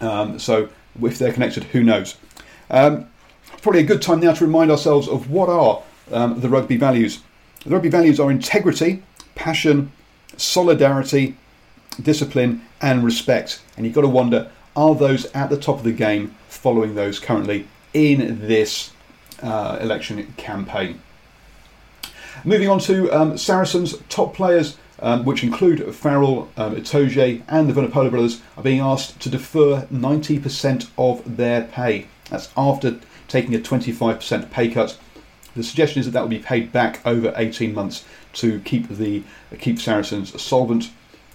Um, 0.00 0.38
so, 0.38 0.68
if 1.02 1.18
they're 1.18 1.32
connected, 1.32 1.64
who 1.64 1.82
knows? 1.82 2.16
Um, 2.70 3.08
probably 3.62 3.80
a 3.80 3.86
good 3.86 4.02
time 4.02 4.20
now 4.20 4.32
to 4.32 4.44
remind 4.44 4.70
ourselves 4.70 5.08
of 5.08 5.30
what 5.30 5.48
are 5.48 5.82
um, 6.12 6.40
the 6.40 6.48
rugby 6.48 6.76
values. 6.76 7.20
The 7.64 7.70
rugby 7.70 7.88
values 7.88 8.20
are 8.20 8.30
integrity, 8.30 9.02
passion, 9.34 9.92
solidarity, 10.36 11.36
discipline, 12.00 12.62
and 12.80 13.04
respect. 13.04 13.60
And 13.76 13.86
you've 13.86 13.94
got 13.94 14.02
to 14.02 14.08
wonder 14.08 14.50
are 14.76 14.94
those 14.94 15.24
at 15.32 15.48
the 15.48 15.56
top 15.56 15.78
of 15.78 15.84
the 15.84 15.92
game 15.92 16.34
following 16.48 16.94
those 16.94 17.18
currently 17.18 17.66
in 17.94 18.46
this 18.46 18.90
uh, 19.42 19.78
election 19.80 20.34
campaign? 20.36 21.00
Moving 22.44 22.68
on 22.68 22.78
to 22.80 23.10
um, 23.10 23.38
Saracens' 23.38 23.96
top 24.10 24.34
players, 24.34 24.76
um, 25.00 25.24
which 25.24 25.42
include 25.42 25.94
Farrell, 25.94 26.50
um, 26.58 26.76
Itoje, 26.76 27.42
and 27.48 27.68
the 27.68 27.72
Vunipola 27.72 28.10
brothers, 28.10 28.42
are 28.56 28.62
being 28.62 28.80
asked 28.80 29.18
to 29.20 29.30
defer 29.30 29.86
90% 29.92 30.90
of 30.98 31.36
their 31.36 31.64
pay. 31.64 32.06
That's 32.28 32.50
after 32.56 33.00
taking 33.28 33.54
a 33.54 33.58
25% 33.58 34.50
pay 34.50 34.68
cut. 34.68 34.98
The 35.54 35.62
suggestion 35.62 36.00
is 36.00 36.06
that 36.06 36.12
that 36.12 36.22
will 36.22 36.28
be 36.28 36.38
paid 36.38 36.70
back 36.72 37.00
over 37.06 37.32
18 37.36 37.74
months 37.74 38.04
to 38.34 38.60
keep 38.60 38.88
the 38.88 39.22
keep 39.58 39.78
Saracens 39.80 40.40
solvent. 40.40 40.90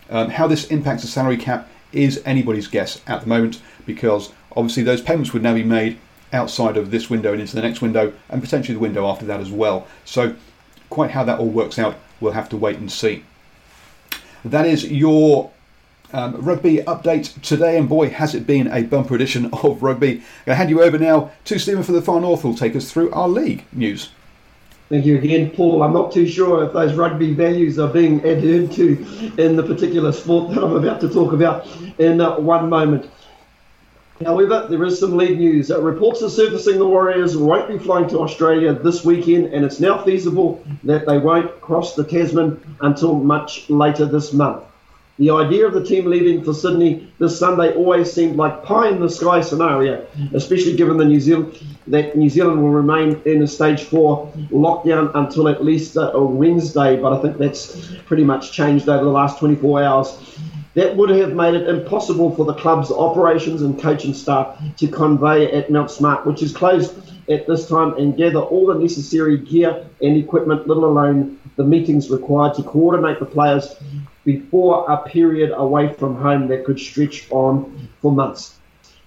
Um, 0.10 0.30
how 0.30 0.48
this 0.48 0.66
impacts 0.68 1.02
the 1.02 1.08
salary 1.08 1.38
cap 1.38 1.68
is 1.92 2.22
anybody's 2.26 2.68
guess 2.68 3.02
at 3.08 3.22
the 3.22 3.28
moment 3.28 3.62
because 3.86 4.32
obviously 4.56 4.84
those 4.84 5.02
payments 5.02 5.34
would 5.34 5.42
now 5.42 5.54
be 5.54 5.64
made 5.64 5.98
outside 6.34 6.78
of 6.78 6.92
this 6.92 7.10
window 7.10 7.32
and 7.32 7.42
into 7.42 7.56
the 7.56 7.62
next 7.62 7.82
window 7.82 8.14
and 8.30 8.42
potentially 8.42 8.74
the 8.74 8.80
window 8.80 9.08
after 9.08 9.26
that 9.26 9.40
as 9.40 9.52
well. 9.52 9.88
So 10.06 10.36
quite 10.90 11.12
how 11.12 11.24
that 11.24 11.40
all 11.40 11.50
works 11.50 11.80
out, 11.80 11.96
we'll 12.20 12.34
have 12.34 12.50
to 12.50 12.58
wait 12.58 12.78
and 12.78 12.92
see. 12.92 13.24
That 14.46 14.66
is 14.66 14.90
your 14.92 15.52
um, 16.14 16.42
rugby 16.42 16.78
update 16.78 17.40
today, 17.42 17.78
and 17.78 17.88
boy, 17.88 18.10
has 18.10 18.36
it 18.36 18.46
been 18.46 18.68
a 18.68 18.84
bumper 18.84 19.16
edition 19.16 19.46
of 19.54 19.82
rugby. 19.84 20.12
I'm 20.12 20.18
going 20.18 20.24
to 20.46 20.56
hand 20.56 20.70
you 20.70 20.82
over 20.82 20.98
now 20.98 21.32
to 21.46 21.60
Stephen 21.60 21.84
for 21.84 21.92
the 21.92 22.02
Far 22.02 22.22
North, 22.22 22.42
who'll 22.42 22.56
take 22.56 22.76
us 22.76 22.92
through 22.92 23.12
our 23.12 23.28
league 23.28 23.66
news. 23.72 24.10
Thank 24.90 25.06
you 25.06 25.18
again, 25.18 25.52
Paul. 25.52 25.84
I'm 25.84 25.94
not 25.94 26.12
too 26.12 26.28
sure 26.28 26.66
if 26.66 26.74
those 26.74 26.96
rugby 26.96 27.34
values 27.34 27.80
are 27.80 27.88
being 27.88 28.26
adhered 28.26 28.74
to 28.74 29.34
in 29.38 29.56
the 29.56 29.64
particular 29.64 30.12
sport 30.12 30.54
that 30.54 30.62
I'm 30.62 30.76
about 30.76 31.00
to 31.00 31.10
talk 31.10 31.32
about 31.32 31.66
in 31.98 32.20
uh, 32.20 32.38
one 32.38 32.68
moment. 32.68 33.10
However, 34.26 34.68
there 34.70 34.84
is 34.84 35.00
some 35.00 35.18
league 35.18 35.40
news. 35.40 35.72
Uh, 35.72 35.82
reports 35.82 36.22
are 36.22 36.30
surfacing 36.30 36.78
the 36.78 36.86
Warriors 36.86 37.38
won't 37.38 37.70
be 37.70 37.80
flying 37.80 38.08
to 38.10 38.20
Australia 38.20 38.74
this 38.74 39.04
weekend, 39.04 39.48
and 39.48 39.66
it's 39.66 39.80
now 39.80 40.04
feasible 40.04 40.64
that 40.84 41.06
they 41.06 41.18
won't 41.18 41.62
cross 41.62 41.96
the 41.96 42.04
Tasman 42.04 42.60
until 42.82 43.14
much 43.16 43.70
later 43.70 44.06
this 44.06 44.34
month. 44.34 44.64
The 45.22 45.30
idea 45.30 45.68
of 45.68 45.74
the 45.74 45.86
team 45.86 46.08
leaving 46.08 46.44
for 46.44 46.52
Sydney 46.52 47.08
this 47.20 47.38
Sunday 47.38 47.76
always 47.76 48.12
seemed 48.12 48.38
like 48.38 48.64
pie 48.64 48.90
in 48.90 49.00
the 49.00 49.08
sky 49.08 49.40
scenario, 49.42 50.04
especially 50.34 50.76
given 50.76 50.98
the 50.98 51.06
New 51.06 51.20
Zealand 51.20 51.60
that 51.86 52.18
New 52.18 52.28
Zealand 52.28 52.64
will 52.64 52.72
remain 52.72 53.22
in 53.26 53.44
a 53.44 53.48
stage 53.48 53.84
four 53.84 54.34
lockdown 54.50 55.12
until 55.14 55.48
at 55.48 55.64
least 55.64 55.96
uh, 55.96 56.12
Wednesday. 56.16 57.00
But 57.00 57.14
I 57.14 57.22
think 57.22 57.38
that's 57.38 57.94
pretty 58.08 58.24
much 58.24 58.52
changed 58.52 58.90
over 58.90 59.06
the 59.06 59.12
last 59.12 59.38
24 59.38 59.84
hours. 59.84 60.18
That 60.74 60.96
would 60.96 61.12
have 61.12 61.36
made 61.36 61.54
it 61.54 61.70
impossible 61.70 62.36
for 62.36 62.44
the 62.44 62.56
club's 62.56 62.90
operations 62.90 63.62
and 63.62 63.80
coaching 63.80 64.16
staff 64.16 64.60
to 64.78 64.88
convey 64.88 65.52
at 65.52 65.70
Mount 65.70 65.92
Smart, 65.92 66.26
which 66.26 66.42
is 66.42 66.52
closed 66.52 66.96
at 67.30 67.48
this 67.48 67.68
time, 67.68 67.94
and 67.98 68.18
gather 68.18 68.40
all 68.40 68.68
the 68.68 68.76
necessary 68.76 69.38
gear 69.38 69.86
and 70.02 70.18
equipment, 70.18 70.68
let 70.68 70.78
alone 70.78 71.40
the 71.56 71.64
meetings 71.64 72.10
required 72.10 72.56
to 72.56 72.64
coordinate 72.64 73.20
the 73.20 73.26
players 73.26 73.76
before 74.24 74.90
a 74.90 74.98
period 75.08 75.52
away 75.56 75.94
from 75.94 76.16
home 76.16 76.48
that 76.48 76.66
could 76.66 76.80
stretch 76.80 77.30
on 77.32 77.90
for 78.02 78.12
months. 78.12 78.58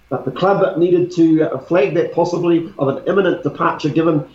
But 0.09 0.25
the 0.25 0.31
club 0.31 0.77
needed 0.77 1.11
to 1.13 1.57
flag 1.67 1.95
that 1.95 2.13
possibly 2.13 2.73
of 2.77 2.89
an 2.89 3.03
imminent 3.07 3.43
departure, 3.43 3.89
given 3.89 4.29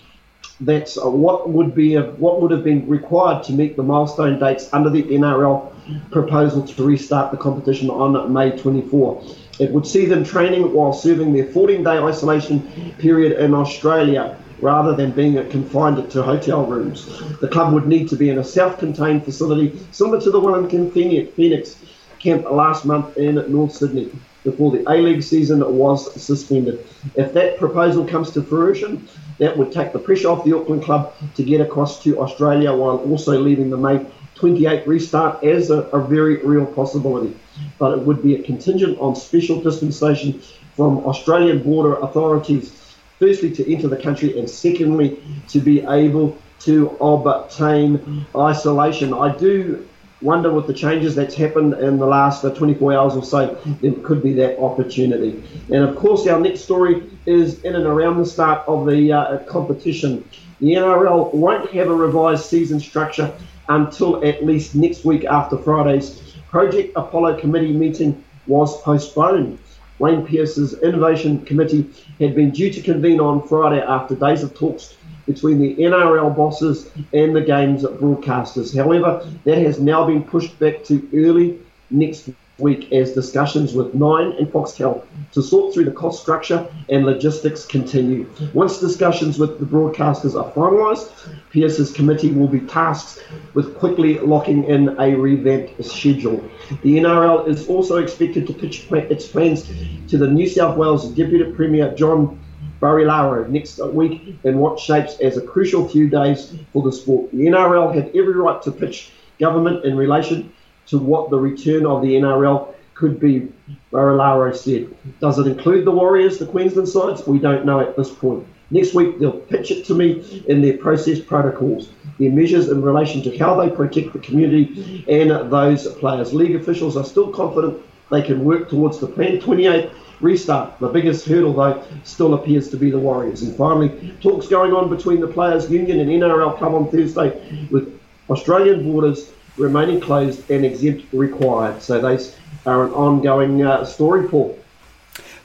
that 0.62 0.92
what 1.02 1.48
would 1.48 1.74
be 1.74 1.96
what 1.96 2.42
would 2.42 2.50
have 2.50 2.64
been 2.64 2.86
required 2.88 3.42
to 3.44 3.52
meet 3.52 3.76
the 3.76 3.82
milestone 3.82 4.38
dates 4.38 4.68
under 4.72 4.90
the 4.90 5.02
NRL 5.02 6.10
proposal 6.10 6.66
to 6.66 6.84
restart 6.84 7.30
the 7.30 7.36
competition 7.36 7.88
on 7.88 8.32
May 8.32 8.56
24. 8.56 9.24
It 9.60 9.70
would 9.72 9.86
see 9.86 10.06
them 10.06 10.24
training 10.24 10.72
while 10.72 10.94
serving 10.94 11.34
their 11.34 11.44
14-day 11.44 11.98
isolation 11.98 12.94
period 12.98 13.38
in 13.38 13.52
Australia 13.52 14.38
rather 14.60 14.96
than 14.96 15.10
being 15.10 15.34
confined 15.50 16.10
to 16.10 16.22
hotel 16.22 16.64
rooms. 16.64 17.06
The 17.40 17.48
club 17.48 17.74
would 17.74 17.86
need 17.86 18.08
to 18.08 18.16
be 18.16 18.30
in 18.30 18.38
a 18.38 18.44
self-contained 18.44 19.24
facility 19.24 19.78
similar 19.90 20.20
to 20.22 20.30
the 20.30 20.40
one 20.40 20.68
in 20.70 20.90
Phoenix 20.90 21.76
camp 22.18 22.50
last 22.50 22.86
month 22.86 23.18
in 23.18 23.34
North 23.52 23.72
Sydney 23.72 24.10
before 24.44 24.70
the 24.70 24.90
A-League 24.90 25.22
season 25.22 25.60
was 25.76 26.10
suspended. 26.20 26.86
If 27.14 27.34
that 27.34 27.58
proposal 27.58 28.06
comes 28.06 28.30
to 28.30 28.42
fruition, 28.42 29.06
that 29.38 29.56
would 29.56 29.72
take 29.72 29.92
the 29.92 29.98
pressure 29.98 30.28
off 30.28 30.44
the 30.44 30.56
Auckland 30.56 30.82
club 30.82 31.14
to 31.34 31.42
get 31.42 31.60
across 31.60 32.02
to 32.04 32.20
Australia 32.20 32.72
while 32.74 32.98
also 32.98 33.38
leaving 33.38 33.68
the 33.68 33.76
May 33.76 34.06
28 34.40 34.86
restart 34.88 35.44
as 35.44 35.70
a, 35.70 35.82
a 35.90 36.02
very 36.02 36.36
real 36.38 36.66
possibility. 36.66 37.36
But 37.78 37.98
it 37.98 38.04
would 38.04 38.22
be 38.22 38.34
a 38.34 38.42
contingent 38.42 38.98
on 38.98 39.14
special 39.14 39.60
dispensation 39.60 40.42
from 40.74 40.98
Australian 41.04 41.62
border 41.62 41.96
authorities 41.96 42.80
firstly 43.18 43.52
to 43.52 43.72
enter 43.72 43.86
the 43.86 43.98
country, 43.98 44.38
and 44.38 44.48
secondly 44.48 45.22
to 45.48 45.60
be 45.60 45.82
able 45.82 46.36
to 46.60 46.88
obtain 47.00 48.26
isolation. 48.34 49.12
I 49.12 49.36
do 49.36 49.86
wonder 50.22 50.52
with 50.52 50.66
the 50.66 50.74
changes 50.74 51.14
that's 51.14 51.34
happened 51.34 51.74
in 51.74 51.98
the 51.98 52.06
last 52.06 52.44
uh, 52.44 52.50
24 52.50 52.92
hours 52.94 53.14
or 53.14 53.24
so, 53.24 53.58
there 53.80 53.92
could 54.04 54.22
be 54.22 54.32
that 54.34 54.58
opportunity. 54.58 55.42
And 55.72 55.84
of 55.84 55.96
course, 55.96 56.26
our 56.26 56.40
next 56.40 56.60
story 56.60 57.10
is 57.26 57.62
in 57.62 57.74
and 57.74 57.86
around 57.86 58.18
the 58.18 58.26
start 58.26 58.66
of 58.66 58.86
the 58.86 59.12
uh, 59.12 59.38
competition. 59.44 60.28
The 60.60 60.74
NRL 60.74 61.32
won't 61.32 61.70
have 61.70 61.88
a 61.88 61.94
revised 61.94 62.44
season 62.44 62.80
structure 62.80 63.32
until 63.70 64.22
at 64.24 64.44
least 64.44 64.74
next 64.74 65.04
week 65.04 65.24
after 65.24 65.56
Friday's 65.56 66.20
Project 66.50 66.92
Apollo 66.96 67.40
committee 67.40 67.72
meeting 67.72 68.22
was 68.46 68.82
postponed. 68.82 69.58
Wayne 70.00 70.26
Pearce's 70.26 70.74
Innovation 70.82 71.44
Committee 71.44 71.88
had 72.18 72.34
been 72.34 72.50
due 72.50 72.72
to 72.72 72.80
convene 72.80 73.20
on 73.20 73.46
Friday 73.46 73.80
after 73.80 74.14
days 74.14 74.42
of 74.42 74.54
talks 74.54 74.96
between 75.26 75.60
the 75.60 75.76
NRL 75.76 76.34
bosses 76.34 76.90
and 77.12 77.36
the 77.36 77.40
game's 77.40 77.84
broadcasters. 77.84 78.76
However, 78.76 79.24
that 79.44 79.58
has 79.58 79.78
now 79.78 80.04
been 80.04 80.24
pushed 80.24 80.58
back 80.58 80.82
to 80.84 81.08
early 81.14 81.58
next 81.90 82.30
week 82.58 82.92
as 82.92 83.12
discussions 83.12 83.74
with 83.74 83.94
Nine 83.94 84.32
and 84.32 84.48
Foxtel 84.48 85.04
to 85.32 85.42
sort 85.42 85.72
through 85.72 85.84
the 85.84 85.92
cost 85.92 86.20
structure 86.20 86.66
and 86.88 87.06
logistics 87.06 87.64
continue. 87.64 88.28
Once 88.52 88.78
discussions 88.80 89.38
with 89.38 89.58
the 89.58 89.66
broadcasters 89.66 90.34
are 90.34 90.50
finalised, 90.52 91.10
Pearce's 91.52 91.92
committee 91.92 92.30
will 92.30 92.48
be 92.48 92.60
tasked 92.60 93.24
with 93.54 93.76
quickly 93.76 94.18
locking 94.18 94.64
in 94.64 94.90
a 95.00 95.14
revamped 95.14 95.84
schedule. 95.84 96.48
The 96.82 96.98
NRL 96.98 97.48
is 97.48 97.68
also 97.68 97.96
expected 97.96 98.46
to 98.46 98.52
pitch 98.52 98.86
its 98.90 99.26
plans 99.26 99.70
to 100.08 100.18
the 100.18 100.28
New 100.28 100.48
South 100.48 100.76
Wales 100.76 101.08
Deputy 101.10 101.50
Premier 101.52 101.92
John 101.94 102.40
Barilaro 102.80 103.48
next 103.48 103.78
week 103.78 104.36
in 104.44 104.58
what 104.58 104.78
shapes 104.78 105.18
as 105.20 105.36
a 105.36 105.42
crucial 105.42 105.88
few 105.88 106.08
days 106.08 106.54
for 106.72 106.82
the 106.82 106.92
sport. 106.92 107.30
The 107.32 107.46
NRL 107.46 107.94
had 107.94 108.08
every 108.08 108.34
right 108.34 108.62
to 108.62 108.70
pitch 108.70 109.12
government 109.38 109.84
in 109.84 109.96
relation 109.96 110.52
to 110.86 110.98
what 110.98 111.30
the 111.30 111.38
return 111.38 111.84
of 111.84 112.02
the 112.02 112.14
NRL 112.14 112.74
could 112.94 113.18
be, 113.18 113.52
Barilaro 113.92 114.54
said. 114.54 114.94
Does 115.20 115.38
it 115.38 115.46
include 115.46 115.84
the 115.84 115.90
Warriors, 115.90 116.38
the 116.38 116.46
Queensland 116.46 116.88
sides? 116.88 117.26
We 117.26 117.38
don't 117.38 117.64
know 117.64 117.80
at 117.80 117.96
this 117.96 118.10
point. 118.10 118.46
Next 118.70 118.94
week, 118.94 119.18
they'll 119.18 119.32
pitch 119.32 119.70
it 119.70 119.84
to 119.86 119.94
me 119.94 120.44
in 120.46 120.62
their 120.62 120.76
process 120.76 121.18
protocols, 121.18 121.90
their 122.18 122.30
measures 122.30 122.68
in 122.68 122.82
relation 122.82 123.22
to 123.22 123.36
how 123.36 123.60
they 123.60 123.68
protect 123.68 124.12
the 124.12 124.20
community 124.20 125.04
and 125.08 125.30
those 125.50 125.88
players. 125.94 126.32
League 126.32 126.54
officials 126.54 126.96
are 126.96 127.04
still 127.04 127.32
confident 127.32 127.82
they 128.10 128.22
can 128.22 128.44
work 128.44 128.68
towards 128.68 128.98
the 128.98 129.06
planned 129.06 129.40
28 129.40 129.90
restart. 130.20 130.78
The 130.80 130.88
biggest 130.88 131.26
hurdle, 131.26 131.54
though, 131.54 131.82
still 132.04 132.34
appears 132.34 132.68
to 132.70 132.76
be 132.76 132.90
the 132.90 132.98
Warriors. 132.98 133.42
And 133.42 133.56
finally, 133.56 134.14
talks 134.20 134.46
going 134.46 134.72
on 134.72 134.88
between 134.88 135.20
the 135.20 135.28
Players 135.28 135.70
Union 135.70 136.00
and 136.00 136.10
NRL 136.10 136.58
Club 136.58 136.74
on 136.74 136.90
Thursday 136.90 137.68
with 137.70 137.98
Australian 138.28 138.84
borders 138.84 139.32
remaining 139.56 140.00
closed 140.00 140.48
and 140.50 140.64
exempt 140.64 141.06
required. 141.12 141.82
So 141.82 142.00
those 142.00 142.36
are 142.66 142.84
an 142.84 142.92
ongoing 142.92 143.62
uh, 143.62 143.84
story, 143.84 144.28
Paul. 144.28 144.58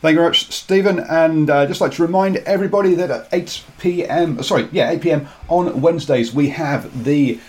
Thank 0.05 0.17
you 0.17 0.19
very 0.19 0.29
much, 0.29 0.51
Stephen. 0.51 0.99
And 0.99 1.49
uh, 1.49 1.65
just 1.65 1.81
like 1.81 1.93
to 1.93 2.03
remind 2.03 2.37
everybody 2.37 2.93
that 2.93 3.09
at 3.09 3.27
8 3.31 3.63
p.m., 3.79 4.43
sorry, 4.43 4.69
yeah, 4.71 4.91
8 4.91 5.01
p.m. 5.01 5.27
on 5.49 5.81
Wednesdays, 5.81 6.31
we 6.31 6.49
have 6.49 7.05
the 7.05 7.39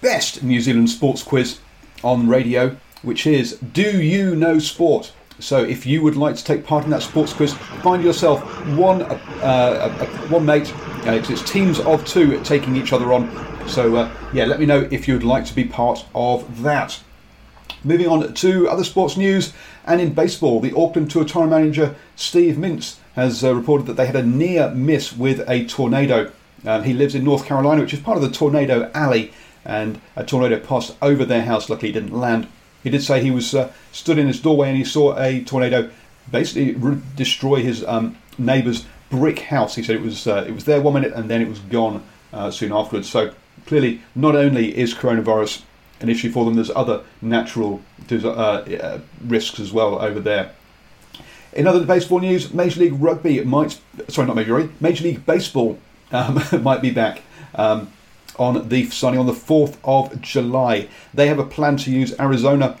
best 0.00 0.44
New 0.44 0.60
Zealand 0.60 0.88
sports 0.88 1.24
quiz 1.24 1.58
on 2.04 2.28
radio, 2.28 2.76
which 3.02 3.26
is 3.26 3.58
Do 3.58 4.00
You 4.00 4.36
Know 4.36 4.60
Sport? 4.60 5.12
So 5.40 5.64
if 5.64 5.84
you 5.84 6.00
would 6.02 6.14
like 6.14 6.36
to 6.36 6.44
take 6.44 6.64
part 6.64 6.84
in 6.84 6.90
that 6.90 7.02
sports 7.02 7.32
quiz, 7.32 7.54
find 7.82 8.04
yourself 8.04 8.40
one 8.76 9.02
uh, 9.02 9.08
uh, 9.42 10.06
one 10.28 10.46
mate. 10.46 10.72
Uh, 11.08 11.20
it's, 11.28 11.42
teams 11.50 11.80
of 11.80 12.04
two 12.04 12.40
taking 12.44 12.76
each 12.76 12.92
other 12.92 13.12
on. 13.12 13.28
So 13.66 13.96
uh, 13.96 14.14
yeah, 14.32 14.44
let 14.44 14.60
me 14.60 14.66
know 14.66 14.86
if 14.92 15.08
you 15.08 15.14
would 15.14 15.24
like 15.24 15.44
to 15.46 15.54
be 15.56 15.64
part 15.64 16.06
of 16.14 16.62
that. 16.62 17.00
Moving 17.82 18.08
on 18.08 18.34
to 18.34 18.68
other 18.68 18.84
sports 18.84 19.16
news, 19.16 19.52
and 19.86 20.00
in 20.00 20.12
baseball, 20.12 20.60
the 20.60 20.76
Auckland 20.76 21.10
tour 21.10 21.46
manager 21.46 21.94
Steve 22.14 22.56
Mintz 22.56 22.96
has 23.14 23.42
uh, 23.42 23.54
reported 23.54 23.86
that 23.86 23.94
they 23.94 24.06
had 24.06 24.16
a 24.16 24.22
near 24.22 24.70
miss 24.70 25.14
with 25.16 25.48
a 25.48 25.64
tornado. 25.64 26.30
Um, 26.66 26.82
he 26.82 26.92
lives 26.92 27.14
in 27.14 27.24
North 27.24 27.46
Carolina, 27.46 27.80
which 27.80 27.94
is 27.94 28.00
part 28.00 28.16
of 28.16 28.22
the 28.22 28.30
tornado 28.30 28.90
alley, 28.92 29.32
and 29.64 30.00
a 30.14 30.24
tornado 30.24 30.58
passed 30.58 30.94
over 31.00 31.24
their 31.24 31.42
house. 31.42 31.70
Luckily, 31.70 31.90
didn't 31.92 32.12
land. 32.12 32.48
He 32.82 32.90
did 32.90 33.02
say 33.02 33.22
he 33.22 33.30
was 33.30 33.54
uh, 33.54 33.72
stood 33.92 34.18
in 34.18 34.26
his 34.26 34.40
doorway 34.40 34.68
and 34.68 34.76
he 34.76 34.84
saw 34.84 35.18
a 35.18 35.42
tornado 35.44 35.90
basically 36.30 36.72
re- 36.74 37.00
destroy 37.16 37.62
his 37.62 37.84
um, 37.84 38.16
neighbour's 38.38 38.86
brick 39.10 39.40
house. 39.40 39.74
He 39.74 39.82
said 39.82 39.96
it 39.96 40.02
was 40.02 40.26
uh, 40.26 40.44
it 40.46 40.52
was 40.52 40.64
there 40.64 40.80
one 40.80 40.94
minute 40.94 41.12
and 41.14 41.30
then 41.30 41.42
it 41.42 41.48
was 41.48 41.58
gone 41.60 42.02
uh, 42.32 42.50
soon 42.50 42.72
afterwards. 42.72 43.08
So 43.10 43.34
clearly, 43.66 44.02
not 44.14 44.34
only 44.34 44.76
is 44.76 44.94
coronavirus 44.94 45.62
an 46.00 46.08
issue 46.08 46.30
for 46.30 46.44
them, 46.44 46.54
there's 46.54 46.70
other 46.70 47.02
natural 47.20 47.82
uh, 48.10 48.24
uh, 48.24 49.00
risks 49.24 49.60
as 49.60 49.72
well 49.72 50.00
over 50.00 50.20
there. 50.20 50.52
In 51.52 51.66
other 51.66 51.84
baseball 51.84 52.20
news, 52.20 52.54
Major 52.54 52.80
League 52.80 52.94
Rugby 53.00 53.42
might 53.44 53.80
sorry 54.08 54.26
not 54.26 54.36
Major 54.36 54.58
League 54.58 54.80
Major 54.80 55.04
League 55.04 55.26
Baseball 55.26 55.78
um, 56.12 56.42
might 56.62 56.80
be 56.80 56.90
back. 56.90 57.22
Um, 57.54 57.92
on 58.40 58.68
the 58.70 58.88
starting 58.88 59.20
on 59.20 59.26
the 59.26 59.32
4th 59.32 59.76
of 59.84 60.20
July. 60.22 60.88
They 61.12 61.26
have 61.26 61.38
a 61.38 61.44
plan 61.44 61.76
to 61.78 61.90
use 61.90 62.18
Arizona, 62.18 62.78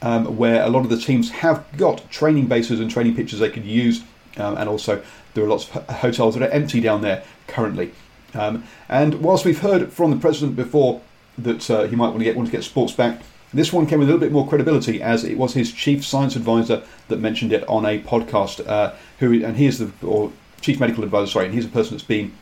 um, 0.00 0.36
where 0.36 0.62
a 0.62 0.68
lot 0.68 0.84
of 0.84 0.88
the 0.88 0.96
teams 0.96 1.30
have 1.30 1.66
got 1.76 2.08
training 2.10 2.46
bases 2.46 2.78
and 2.78 2.88
training 2.88 3.16
pitches 3.16 3.40
they 3.40 3.50
could 3.50 3.64
use, 3.64 4.02
um, 4.36 4.56
and 4.56 4.68
also 4.68 5.02
there 5.34 5.44
are 5.44 5.48
lots 5.48 5.68
of 5.68 5.88
hotels 5.88 6.34
that 6.34 6.48
are 6.48 6.52
empty 6.52 6.80
down 6.80 7.02
there 7.02 7.24
currently. 7.48 7.90
Um, 8.34 8.64
and 8.88 9.20
whilst 9.20 9.44
we've 9.44 9.58
heard 9.58 9.92
from 9.92 10.12
the 10.12 10.16
president 10.16 10.54
before 10.54 11.00
that 11.38 11.70
uh, 11.70 11.84
he 11.84 11.96
might 11.96 12.08
want 12.08 12.18
to 12.18 12.24
get 12.24 12.36
want 12.36 12.48
to 12.48 12.52
get 12.52 12.64
sports 12.64 12.92
back, 12.92 13.22
this 13.52 13.72
one 13.72 13.86
came 13.86 13.98
with 13.98 14.08
a 14.08 14.12
little 14.12 14.26
bit 14.26 14.32
more 14.32 14.46
credibility 14.46 15.00
as 15.00 15.24
it 15.24 15.38
was 15.38 15.54
his 15.54 15.72
chief 15.72 16.04
science 16.04 16.36
advisor 16.36 16.82
that 17.08 17.18
mentioned 17.18 17.52
it 17.52 17.66
on 17.68 17.86
a 17.86 18.00
podcast. 18.00 18.66
Uh, 18.66 18.94
who 19.18 19.44
and 19.44 19.56
he 19.56 19.66
is 19.66 19.78
the 19.78 19.90
or 20.06 20.32
chief 20.60 20.80
medical 20.80 21.04
advisor, 21.04 21.30
sorry, 21.30 21.46
and 21.46 21.54
he's 21.54 21.64
a 21.64 21.68
person 21.68 21.96
that's 21.96 22.06
been 22.06 22.32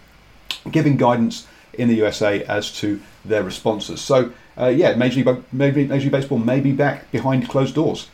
giving 0.70 0.96
guidance 0.96 1.46
in 1.74 1.88
the 1.88 1.94
USA 1.94 2.42
as 2.44 2.72
to 2.78 3.00
their 3.24 3.42
responses. 3.42 4.00
So, 4.00 4.32
uh, 4.58 4.68
yeah, 4.68 4.94
Major 4.94 5.22
League, 5.22 5.44
Major 5.52 5.88
League 5.88 6.10
Baseball 6.10 6.38
may 6.38 6.60
be 6.60 6.72
back 6.72 7.10
behind 7.12 7.48
closed 7.48 7.74
doors. 7.74 8.08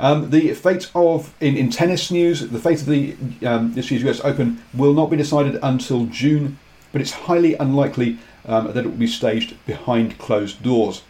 Um, 0.00 0.30
the 0.30 0.52
fate 0.54 0.90
of 0.94 1.32
in, 1.40 1.56
in 1.56 1.70
tennis 1.70 2.10
news, 2.10 2.48
the 2.48 2.58
fate 2.58 2.80
of 2.80 2.86
the 2.86 3.16
um, 3.46 3.74
this 3.74 3.90
year's 3.90 4.04
US 4.04 4.24
Open 4.24 4.62
will 4.74 4.92
not 4.92 5.10
be 5.10 5.16
decided 5.16 5.58
until 5.62 6.06
June, 6.06 6.58
but 6.92 7.00
it's 7.00 7.12
highly 7.12 7.54
unlikely 7.54 8.18
um, 8.46 8.72
that 8.72 8.84
it 8.84 8.88
will 8.88 8.96
be 8.96 9.06
staged 9.06 9.54
behind 9.66 10.18
closed 10.18 10.62
doors. 10.62 11.02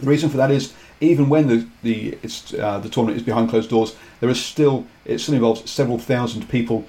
The 0.00 0.06
reason 0.06 0.28
for 0.28 0.36
that 0.36 0.50
is 0.50 0.74
even 1.00 1.28
when 1.28 1.46
the 1.48 1.66
the 1.82 2.18
uh, 2.60 2.78
the 2.78 2.88
tournament 2.88 3.18
is 3.18 3.22
behind 3.22 3.50
closed 3.50 3.70
doors, 3.70 3.96
there 4.20 4.28
is 4.28 4.44
still 4.44 4.86
it 5.04 5.18
still 5.18 5.34
involves 5.34 5.70
several 5.70 5.98
thousand 5.98 6.48
people 6.48 6.86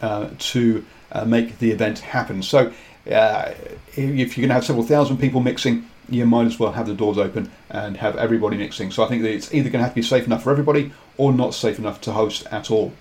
uh, 0.00 0.30
to 0.38 0.84
uh, 1.12 1.24
make 1.24 1.58
the 1.58 1.70
event 1.70 2.00
happen. 2.00 2.42
So 2.42 2.72
uh, 3.10 3.52
if 3.96 4.36
you're 4.36 4.42
going 4.42 4.48
to 4.48 4.54
have 4.54 4.64
several 4.64 4.84
thousand 4.84 5.18
people 5.18 5.40
mixing, 5.40 5.88
you 6.08 6.26
might 6.26 6.46
as 6.46 6.58
well 6.58 6.72
have 6.72 6.86
the 6.86 6.94
doors 6.94 7.18
open 7.18 7.50
and 7.70 7.96
have 7.96 8.16
everybody 8.16 8.56
mixing. 8.56 8.90
So 8.90 9.04
I 9.04 9.08
think 9.08 9.22
that 9.22 9.32
it's 9.32 9.52
either 9.52 9.70
going 9.70 9.80
to 9.80 9.84
have 9.84 9.92
to 9.92 10.00
be 10.00 10.02
safe 10.02 10.26
enough 10.26 10.42
for 10.42 10.50
everybody 10.50 10.92
or 11.16 11.32
not 11.32 11.54
safe 11.54 11.78
enough 11.78 12.00
to 12.02 12.12
host 12.12 12.46
at 12.50 12.70
all. 12.70 12.92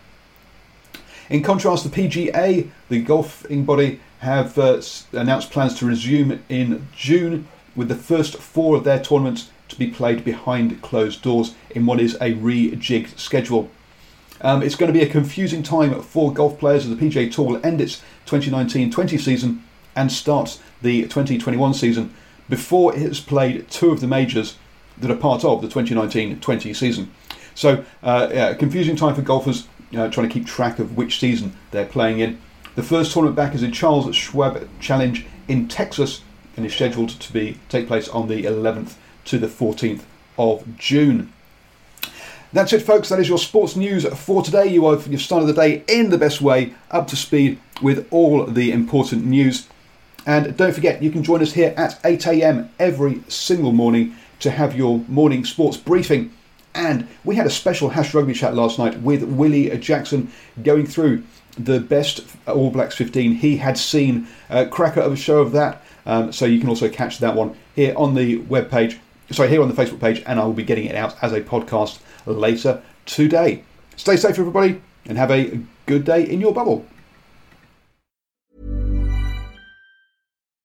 In 1.29 1.43
contrast, 1.43 1.83
the 1.83 1.89
PGA, 1.89 2.69
the 2.89 3.01
golfing 3.01 3.65
body, 3.65 3.99
have 4.19 4.57
uh, 4.57 4.81
announced 5.11 5.51
plans 5.51 5.77
to 5.79 5.85
resume 5.85 6.43
in 6.49 6.87
June 6.95 7.47
with 7.75 7.87
the 7.87 7.95
first 7.95 8.37
four 8.37 8.75
of 8.75 8.83
their 8.83 9.01
tournaments 9.01 9.51
to 9.69 9.77
be 9.77 9.87
played 9.87 10.23
behind 10.23 10.81
closed 10.81 11.21
doors 11.21 11.53
in 11.69 11.85
what 11.85 11.99
is 11.99 12.15
a 12.15 12.33
rejigged 12.33 13.17
schedule. 13.19 13.69
Um, 14.41 14.63
it's 14.63 14.75
going 14.75 14.91
to 14.91 14.97
be 14.97 15.05
a 15.05 15.09
confusing 15.09 15.63
time 15.63 16.01
for 16.01 16.33
golf 16.33 16.57
players 16.59 16.85
as 16.85 16.95
the 16.95 16.95
PGA 16.95 17.31
Tour 17.31 17.45
will 17.45 17.65
end 17.65 17.81
its 17.81 18.01
2019 18.25 18.91
20 18.91 19.17
season 19.17 19.63
and 19.95 20.11
start 20.11 20.59
the 20.81 21.03
2021 21.03 21.73
season 21.73 22.13
before 22.49 22.95
it 22.95 23.01
has 23.01 23.19
played 23.19 23.69
two 23.69 23.91
of 23.91 23.99
the 23.99 24.07
majors 24.07 24.57
that 24.97 25.11
are 25.11 25.15
part 25.15 25.43
of 25.43 25.61
the 25.61 25.67
2019-20 25.67 26.75
season. 26.75 27.11
So, 27.55 27.83
uh, 28.03 28.29
yeah, 28.31 28.53
confusing 28.53 28.95
time 28.95 29.15
for 29.15 29.21
golfers 29.21 29.67
uh, 29.95 30.09
trying 30.09 30.27
to 30.27 30.33
keep 30.33 30.45
track 30.45 30.79
of 30.79 30.97
which 30.97 31.19
season 31.19 31.55
they're 31.71 31.85
playing 31.85 32.19
in. 32.19 32.39
The 32.75 32.83
first 32.83 33.11
tournament 33.11 33.35
back 33.35 33.55
is 33.55 33.61
the 33.61 33.71
Charles 33.71 34.15
Schwab 34.15 34.67
Challenge 34.79 35.25
in 35.47 35.67
Texas 35.67 36.21
and 36.55 36.65
is 36.65 36.73
scheduled 36.73 37.09
to 37.09 37.33
be 37.33 37.59
take 37.69 37.87
place 37.87 38.07
on 38.09 38.27
the 38.27 38.43
11th 38.43 38.95
to 39.25 39.37
the 39.37 39.47
14th 39.47 40.03
of 40.37 40.77
June. 40.77 41.33
That's 42.53 42.71
it, 42.71 42.81
folks. 42.81 43.09
That 43.09 43.19
is 43.19 43.27
your 43.27 43.37
sports 43.37 43.75
news 43.75 44.05
for 44.05 44.41
today. 44.41 44.67
You 44.67 44.89
have 44.89 45.07
you've 45.07 45.21
started 45.21 45.47
the 45.47 45.53
day 45.53 45.83
in 45.87 46.09
the 46.09 46.17
best 46.17 46.41
way, 46.41 46.73
up 46.91 47.07
to 47.07 47.15
speed 47.15 47.59
with 47.81 48.07
all 48.09 48.45
the 48.45 48.71
important 48.71 49.25
news. 49.25 49.67
And 50.25 50.55
don't 50.57 50.73
forget, 50.73 51.01
you 51.01 51.11
can 51.11 51.23
join 51.23 51.41
us 51.41 51.53
here 51.53 51.73
at 51.77 51.99
8 52.03 52.27
a.m. 52.27 52.69
every 52.79 53.21
single 53.27 53.71
morning 53.71 54.15
to 54.39 54.51
have 54.51 54.75
your 54.75 54.99
morning 55.07 55.45
sports 55.45 55.77
briefing. 55.77 56.33
And 56.77 57.07
we 57.23 57.35
had 57.35 57.47
a 57.47 57.49
special 57.49 57.89
Hash 57.89 58.13
Rugby 58.13 58.33
chat 58.33 58.53
last 58.53 58.77
night 58.77 59.01
with 59.01 59.23
Willie 59.23 59.75
Jackson 59.79 60.31
going 60.61 60.85
through 60.85 61.23
the 61.57 61.79
best 61.79 62.23
All 62.45 62.69
Blacks 62.69 62.93
15 62.95 63.33
he 63.33 63.57
had 63.57 63.79
seen. 63.79 64.27
Uh, 64.47 64.65
cracker 64.69 65.01
of 65.01 65.11
a 65.11 65.15
show 65.15 65.39
of 65.39 65.53
that. 65.53 65.81
Um, 66.05 66.31
so 66.31 66.45
you 66.45 66.59
can 66.59 66.69
also 66.69 66.87
catch 66.87 67.17
that 67.17 67.35
one 67.35 67.57
here 67.75 67.95
on 67.97 68.13
the 68.13 68.37
web 68.37 68.69
page. 68.69 68.99
Sorry, 69.31 69.49
here 69.49 69.61
on 69.61 69.67
the 69.67 69.73
Facebook 69.73 69.99
page, 69.99 70.21
and 70.27 70.39
I 70.39 70.45
will 70.45 70.53
be 70.53 70.63
getting 70.63 70.85
it 70.85 70.95
out 70.95 71.15
as 71.21 71.33
a 71.33 71.41
podcast 71.41 71.99
later 72.27 72.81
today. 73.07 73.63
Stay 73.95 74.15
safe, 74.15 74.37
everybody, 74.37 74.79
and 75.07 75.17
have 75.17 75.31
a 75.31 75.59
good 75.87 76.05
day 76.05 76.23
in 76.23 76.39
your 76.39 76.53
bubble. 76.53 76.85